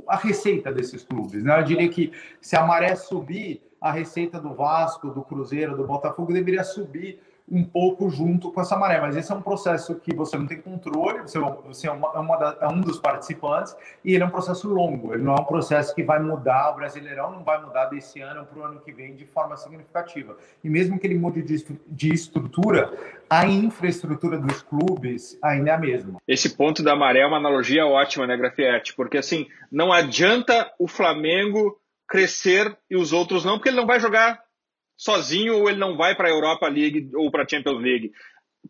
[0.08, 1.44] a receita desses clubes.
[1.44, 1.60] Né?
[1.60, 2.12] Eu diria que
[2.42, 7.20] se a maré subir, a receita do Vasco, do Cruzeiro, do Botafogo deveria subir
[7.52, 10.62] um pouco junto com essa maré, mas esse é um processo que você não tem
[10.62, 14.26] controle, você, você é, uma, é, uma da, é, um dos participantes e ele é
[14.26, 17.62] um processo longo, ele não é um processo que vai mudar, o Brasileirão não vai
[17.62, 20.38] mudar desse ano para o ano que vem de forma significativa.
[20.64, 22.91] E mesmo que ele mude de, de estrutura,
[23.30, 26.20] a infraestrutura dos clubes ainda é a mesma.
[26.28, 28.93] Esse ponto da maré é uma analogia ótima, né, Grafietti?
[28.95, 34.00] Porque assim, não adianta o Flamengo crescer e os outros não, porque ele não vai
[34.00, 34.39] jogar
[35.00, 38.12] sozinho ou ele não vai para a Europa League ou para a Champions League.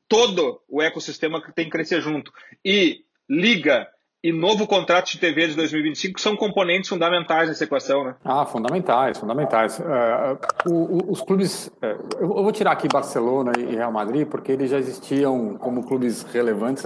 [0.08, 2.32] Todo o ecossistema tem que crescer junto.
[2.64, 3.88] E liga
[4.24, 8.16] e novo contrato de TV de 2025 são componentes fundamentais nessa equação, né?
[8.24, 9.80] Ah, fundamentais, fundamentais.
[9.80, 14.52] Uh, o, o, os clubes, uh, eu vou tirar aqui Barcelona e Real Madrid, porque
[14.52, 16.84] eles já existiam como clubes relevantes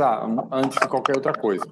[0.51, 1.65] antes de qualquer outra coisa.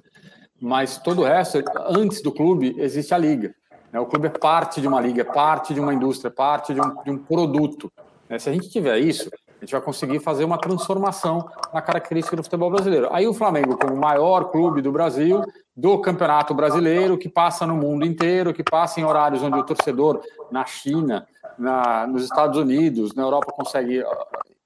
[0.60, 3.54] Mas todo o resto, antes do clube, existe a liga.
[3.92, 4.00] Né?
[4.00, 6.80] O clube é parte de uma liga, é parte de uma indústria, é parte de
[6.80, 7.92] um, de um produto.
[8.28, 8.38] Né?
[8.38, 9.28] Se a gente tiver isso,
[9.60, 13.08] a gente vai conseguir fazer uma transformação na característica do futebol brasileiro.
[13.12, 15.42] Aí o Flamengo, como o maior clube do Brasil,
[15.76, 20.20] do campeonato brasileiro, que passa no mundo inteiro, que passa em horários onde o torcedor
[20.50, 21.26] na China,
[21.58, 24.02] na, nos Estados Unidos, na Europa consegue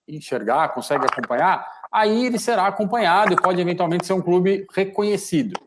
[0.09, 5.59] enxergar, consegue acompanhar, aí ele será acompanhado e pode eventualmente ser um clube reconhecido.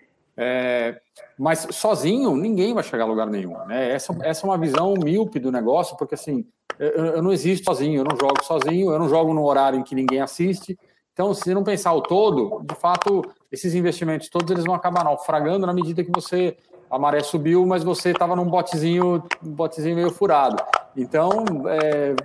[0.41, 1.01] É,
[1.37, 3.57] mas sozinho, ninguém vai chegar a lugar nenhum.
[3.65, 3.91] Né?
[3.91, 6.45] Essa, essa é uma visão míope do negócio, porque assim,
[6.79, 9.83] eu, eu, não existo sozinho, eu não jogo sozinho, eu não jogo no horário em
[9.83, 10.79] que ninguém assiste.
[11.11, 13.21] Então, se não pensar o todo, de fato,
[13.51, 16.55] esses investimentos todos eles vão acabar naufragando na medida que você
[16.89, 20.63] a maré subiu, mas você estava num botezinho, um botezinho meio furado.
[20.95, 22.15] Então, é,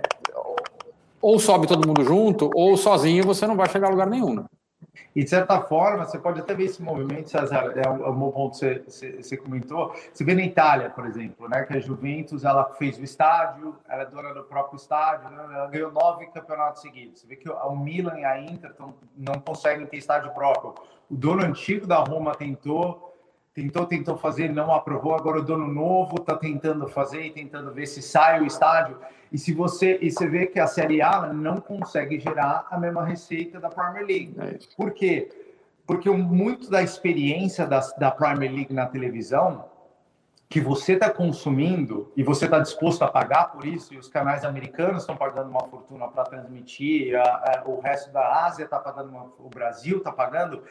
[1.21, 4.35] ou sobe todo mundo junto, ou sozinho você não vai chegar a lugar nenhum.
[4.35, 4.45] Né?
[5.15, 8.31] E, de certa forma, você pode até ver esse movimento, César, é um, é bom
[8.31, 9.93] ponto que você, você, comentou.
[10.13, 14.03] Você vê na Itália, por exemplo, né, que a Juventus ela fez o estádio, ela
[14.03, 17.21] é dona do próprio estádio, né, ela ganhou nove campeonatos seguidos.
[17.21, 18.73] Você vê que o Milan e a Inter
[19.15, 20.75] não conseguem ter estádio próprio.
[21.09, 23.14] O dono antigo da Roma tentou,
[23.55, 25.15] tentou, tentou fazer, não aprovou.
[25.15, 28.99] Agora o dono novo está tentando fazer e tentando ver se sai o estádio.
[29.31, 33.05] E se você e você vê que a Série A não consegue gerar a mesma
[33.05, 34.35] receita da Premier League.
[34.37, 35.29] É Por quê?
[35.87, 39.65] Porque muito da experiência da, da Premier League na televisão
[40.49, 44.45] que você está consumindo e você está disposto a pagar por isso, e os canais
[44.45, 49.09] americanos estão pagando uma fortuna para transmitir, a, a, o resto da Ásia está pagando,
[49.09, 50.63] uma, o Brasil está pagando,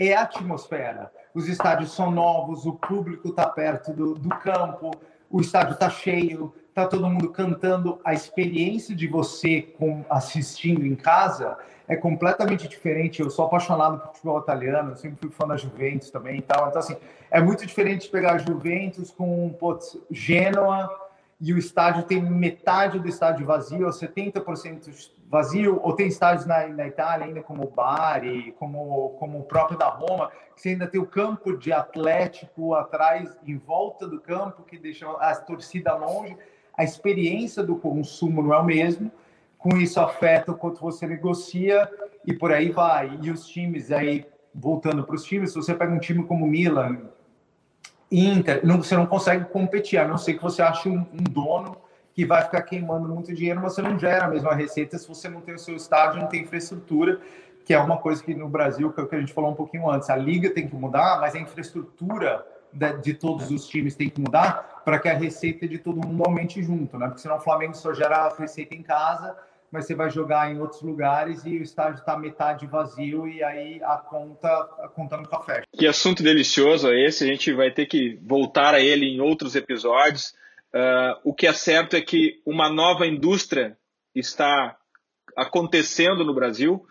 [0.00, 1.12] é a atmosfera.
[1.34, 4.90] Os estádios são novos, o público está perto do, do campo,
[5.30, 8.00] o estádio está cheio, está todo mundo cantando.
[8.02, 13.20] A experiência de você com, assistindo em casa é completamente diferente.
[13.20, 16.68] Eu sou apaixonado por futebol italiano, sempre fui fã da Juventus também e tal.
[16.68, 16.96] Então, assim,
[17.30, 20.88] é muito diferente pegar Juventus com putz, Genoa
[21.40, 24.88] e o estádio tem metade do estádio vazio, ou 70%
[25.30, 29.78] vazio, ou tem estádios na, na Itália ainda como o Bari, como, como o próprio
[29.78, 34.64] da Roma, que você ainda tem o campo de Atlético atrás, em volta do campo,
[34.64, 36.36] que deixa a torcida longe.
[36.76, 39.08] A experiência do consumo não é o mesmo,
[39.56, 41.88] com isso afeta o quanto você negocia
[42.26, 43.16] e por aí vai.
[43.22, 47.02] E os times aí, voltando para os times, se você pega um time como Milan,
[48.10, 51.76] Inter, não, você não consegue competir, a não ser que você ache um, um, dono
[52.20, 55.40] que vai ficar queimando muito dinheiro, você não gera a mesma receita se você não
[55.40, 57.18] tem o seu estádio, não tem infraestrutura,
[57.64, 59.88] que é uma coisa que no Brasil, que, é que a gente falou um pouquinho
[59.90, 64.10] antes, a liga tem que mudar, mas a infraestrutura de, de todos os times tem
[64.10, 67.06] que mudar para que a receita de todo mundo aumente junto, né?
[67.06, 69.34] Porque senão o Flamengo só gera a receita em casa
[69.70, 73.80] mas você vai jogar em outros lugares e o estádio está metade vazio e aí
[73.84, 75.62] a conta, a conta nunca fecha.
[75.72, 79.54] Que assunto delicioso é esse, a gente vai ter que voltar a ele em outros
[79.54, 80.34] episódios.
[80.74, 83.76] Uh, o que é certo é que uma nova indústria
[84.14, 84.76] está
[85.36, 86.84] acontecendo no Brasil.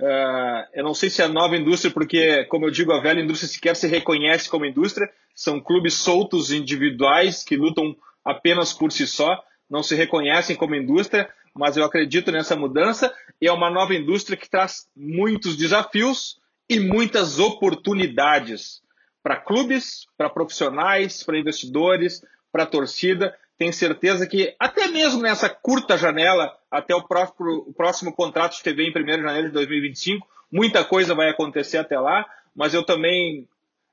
[0.00, 3.48] Uh, eu não sei se é nova indústria, porque, como eu digo, a velha indústria
[3.48, 5.08] sequer se reconhece como indústria.
[5.34, 11.28] São clubes soltos individuais que lutam apenas por si só, não se reconhecem como indústria,
[11.54, 16.80] mas eu acredito nessa mudança e é uma nova indústria que traz muitos desafios e
[16.80, 18.82] muitas oportunidades
[19.22, 22.22] para clubes, para profissionais, para investidores,
[22.56, 23.36] para a torcida.
[23.58, 28.62] Tenho certeza que até mesmo nessa curta janela, até o próximo, o próximo contrato de
[28.62, 32.82] TV em 1 de janeiro de 2025, muita coisa vai acontecer até lá, mas eu
[32.82, 33.46] também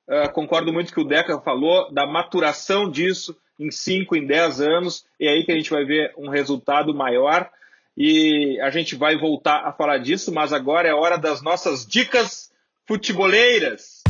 [0.08, 4.26] uh, concordo muito com o que o Deca falou da maturação disso, em 5, em
[4.26, 7.50] 10 anos, e é aí que a gente vai ver um resultado maior.
[7.96, 12.50] E a gente vai voltar a falar disso, mas agora é hora das nossas dicas
[12.88, 14.02] futeboleiras.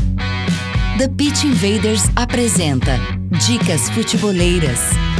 [0.97, 2.91] The Pitch Invaders apresenta
[3.45, 5.12] Dicas Futeboleiras.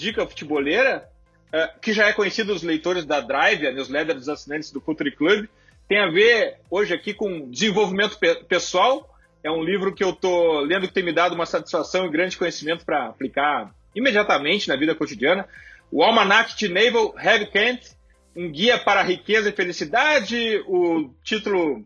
[0.00, 1.08] Dica futeboleira,
[1.48, 5.14] uh, que já é conhecida dos leitores da Drive, a newsletter dos assinantes do Futuri
[5.14, 5.46] Club,
[5.86, 9.08] tem a ver hoje aqui com desenvolvimento pe pessoal.
[9.42, 12.36] É um livro que eu estou lendo que tem me dado uma satisfação e grande
[12.36, 15.48] conhecimento para aplicar imediatamente na vida cotidiana.
[15.90, 17.96] O Almanac de Naval Heavy Kent,
[18.36, 20.62] um guia para riqueza e felicidade.
[20.68, 21.84] O título,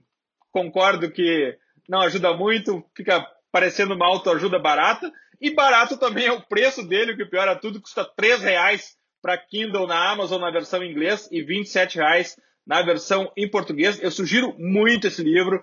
[0.53, 1.57] concordo que
[1.89, 5.11] não ajuda muito, fica parecendo uma autoajuda barata.
[5.41, 8.97] E barato também é o preço dele, que o pior é tudo, custa R$ reais
[9.21, 11.65] para Kindle na Amazon na versão em inglês e R$
[11.95, 14.03] reais na versão em português.
[14.03, 15.63] Eu sugiro muito esse livro,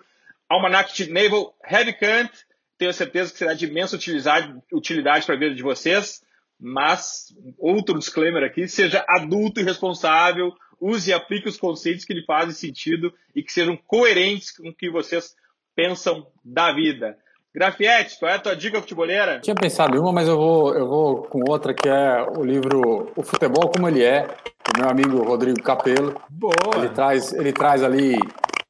[0.49, 2.31] Almanac de Naval Heavy Kant.
[2.77, 6.21] Tenho certeza que será de imensa utilidade para a vida de vocês.
[6.59, 12.23] Mas, outro disclaimer aqui, seja adulto e responsável, use e aplique os conceitos que lhe
[12.23, 15.35] fazem sentido e que sejam coerentes com o que vocês
[15.75, 17.17] pensam da vida.
[17.53, 19.41] Grafietti, qual é a tua dica futeboleira?
[19.41, 23.11] Tinha pensado em uma, mas eu vou, eu vou com outra, que é o livro
[23.13, 26.15] O Futebol Como Ele É, do meu amigo Rodrigo Capello.
[26.29, 26.77] Boa!
[26.77, 28.17] Ele traz, ele traz ali,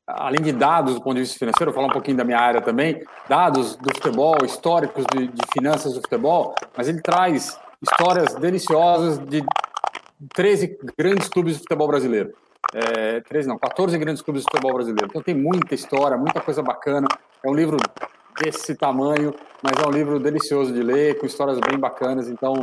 [0.07, 2.59] além de dados do ponto de vista financeiro, vou falar um pouquinho da minha área
[2.59, 9.19] também, dados do futebol, históricos de, de finanças do futebol, mas ele traz histórias deliciosas
[9.19, 9.43] de
[10.34, 12.34] 13 grandes clubes de futebol brasileiro.
[12.73, 15.07] É, 13 não, 14 grandes clubes de futebol brasileiro.
[15.07, 17.07] Então tem muita história, muita coisa bacana.
[17.43, 17.77] É um livro
[18.42, 22.28] desse tamanho, mas é um livro delicioso de ler, com histórias bem bacanas.
[22.28, 22.54] Então,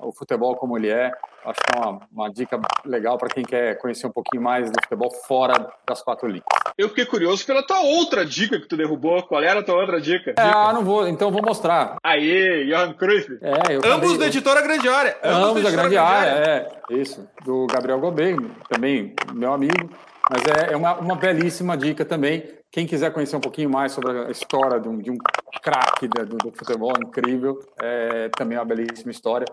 [0.00, 1.10] o futebol como ele é,
[1.44, 4.80] acho que é uma, uma dica legal para quem quer conhecer um pouquinho mais do
[4.82, 6.44] futebol fora das quatro linhas.
[6.76, 9.22] Eu fiquei curioso pela tua outra dica que tu derrubou.
[9.22, 10.34] Qual era a tua outra dica?
[10.36, 11.96] Ah, não vou, então vou mostrar.
[12.02, 13.38] Aí, Johan Cruyff.
[13.40, 15.16] É, eu Ambos falei, da editora Grande Área.
[15.22, 16.94] Ambos, Ambos da Grande, Área, área, é.
[16.94, 18.36] Isso, do Gabriel Gobet,
[18.68, 19.90] também meu amigo.
[20.30, 24.10] Mas é, é uma, uma belíssima dica também quem quiser conhecer um pouquinho mais sobre
[24.18, 25.18] a história de um, de um
[25.62, 29.44] craque do, do, futebol incrível, é também uma belíssima história.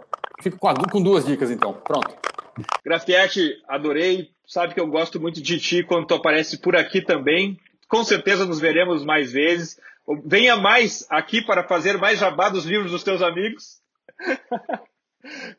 [0.41, 1.73] Fico com, a, com duas dicas, então.
[1.73, 2.15] Pronto.
[2.83, 4.29] Grafietti, adorei.
[4.47, 7.59] Sabe que eu gosto muito de ti quando tu aparece por aqui também.
[7.89, 9.77] Com certeza nos veremos mais vezes.
[10.25, 13.81] Venha mais aqui para fazer mais jabá dos livros dos teus amigos.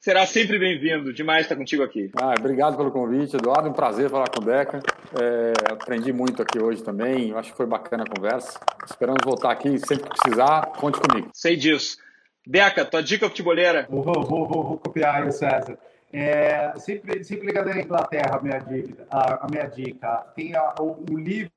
[0.01, 1.13] Será sempre bem-vindo.
[1.13, 2.11] Demais estar contigo aqui.
[2.17, 3.69] Ah, obrigado pelo convite, Eduardo.
[3.69, 4.81] Um prazer falar com o Deca.
[5.21, 7.29] É, aprendi muito aqui hoje também.
[7.29, 8.59] Eu acho que foi bacana a conversa.
[8.87, 10.67] Esperamos voltar aqui sempre que precisar.
[10.79, 11.29] Conte comigo.
[11.35, 11.99] Sei disso.
[12.47, 13.87] Deca, tua dica futeboleira.
[13.91, 15.79] Vou, vou, vou, vou copiar aí o César.
[16.11, 19.07] É, sempre, sempre ligado à Inglaterra, a minha dica.
[19.11, 20.27] A, a minha dica.
[20.35, 21.53] Tem a, o, o livro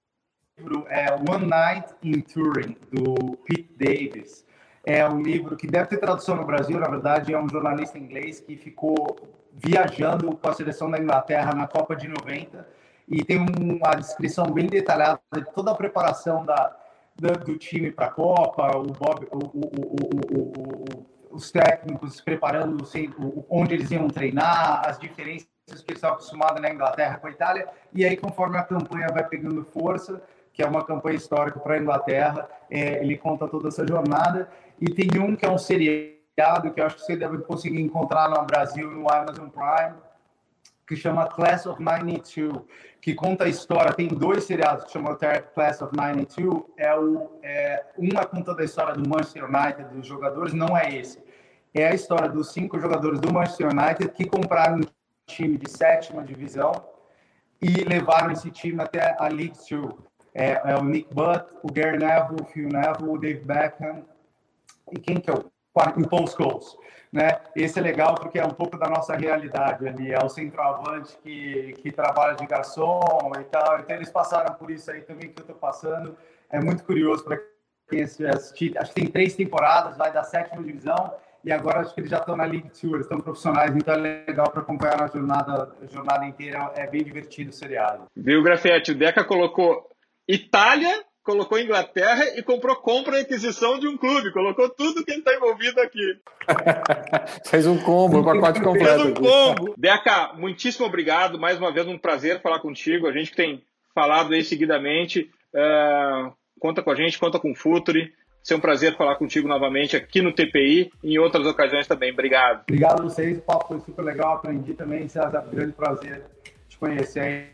[0.89, 4.45] é One Night in Turing, do Pete Davis.
[4.85, 8.41] É um livro que deve ter tradução no Brasil, na verdade, é um jornalista inglês
[8.41, 9.15] que ficou
[9.53, 12.67] viajando com a seleção da Inglaterra na Copa de 90
[13.07, 16.75] e tem uma descrição bem detalhada de toda a preparação da,
[17.15, 19.71] do, do time para a Copa, o Bob, o, o,
[20.39, 22.77] o, os técnicos preparando
[23.49, 27.67] onde eles iam treinar, as diferenças que eles estão acostumados na Inglaterra com a Itália,
[27.93, 30.21] e aí conforme a campanha vai pegando força,
[30.53, 34.47] que é uma campanha histórica para a Inglaterra, é, ele conta toda essa jornada,
[34.83, 38.29] e tem um que é um seriado que eu acho que você deve conseguir encontrar
[38.29, 39.95] no Brasil, no Amazon Prime,
[40.85, 42.63] que chama Class of 92,
[42.99, 43.93] que conta a história.
[43.93, 45.17] Tem dois seriados que chamam
[45.55, 46.63] Class of 92.
[46.75, 51.23] É o, é, uma contando a história do Manchester United, dos jogadores, não é esse.
[51.73, 54.81] É a história dos cinco jogadores do Manchester United que compraram um
[55.25, 56.73] time de sétima divisão
[57.61, 59.97] e levaram esse time até a League Two.
[60.35, 64.03] É, é o Nick Butt, o Gary Neville, o Phil Neville, o Dave Beckham
[64.93, 65.99] e quem que é o quarto?
[65.99, 66.77] O Paul Scholes
[67.13, 67.39] né?
[67.55, 71.73] Esse é legal porque é um pouco da nossa realidade ali, é o centroavante que,
[71.73, 75.43] que trabalha de garçom e tal, então eles passaram por isso aí também que eu
[75.43, 76.17] estou passando,
[76.49, 77.39] é muito curioso para
[77.87, 81.13] quem assistir, acho que tem três temporadas, vai da sétima divisão,
[81.43, 84.49] e agora acho que eles já estão na League Tour, estão profissionais, então é legal
[84.49, 88.05] para acompanhar a jornada, a jornada inteira, é bem divertido o seriado.
[88.15, 89.87] Viu, Grafete, o Deca colocou
[90.27, 94.31] Itália colocou Inglaterra e comprou compra e aquisição de um clube.
[94.31, 96.19] Colocou tudo quem está envolvido aqui.
[97.47, 99.03] Fez um combo, um pacote completo.
[99.03, 99.73] Fez um combo.
[99.77, 101.39] Deca, muitíssimo obrigado.
[101.39, 103.07] Mais uma vez, um prazer falar contigo.
[103.07, 103.63] A gente que tem
[103.95, 105.31] falado aí seguidamente.
[105.53, 108.13] Uh, conta com a gente, conta com o Futuri.
[108.43, 112.11] Ser um prazer falar contigo novamente aqui no TPI e em outras ocasiões também.
[112.11, 112.63] Obrigado.
[112.63, 113.37] Obrigado a vocês.
[113.37, 114.33] O papo foi super legal.
[114.33, 115.07] Aprendi também.
[115.07, 116.25] César, grande prazer
[116.67, 117.53] te conhecer.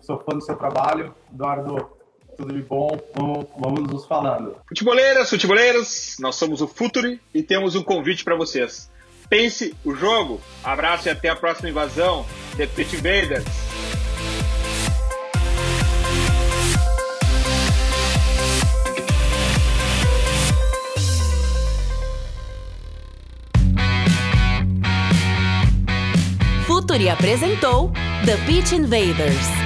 [0.00, 1.14] Sou fã do seu trabalho.
[1.32, 1.96] Eduardo,
[2.36, 4.56] tudo de bom, vamos, vamos nos falando.
[4.68, 8.90] Futeboleiras, futeboleiros, nós somos o Futuri e temos um convite para vocês.
[9.28, 10.40] Pense o jogo.
[10.62, 12.26] Abraço e até a próxima invasão.
[12.56, 13.44] The Pit Invaders.
[26.66, 27.90] Futuri apresentou
[28.24, 29.63] The Pitch Invaders.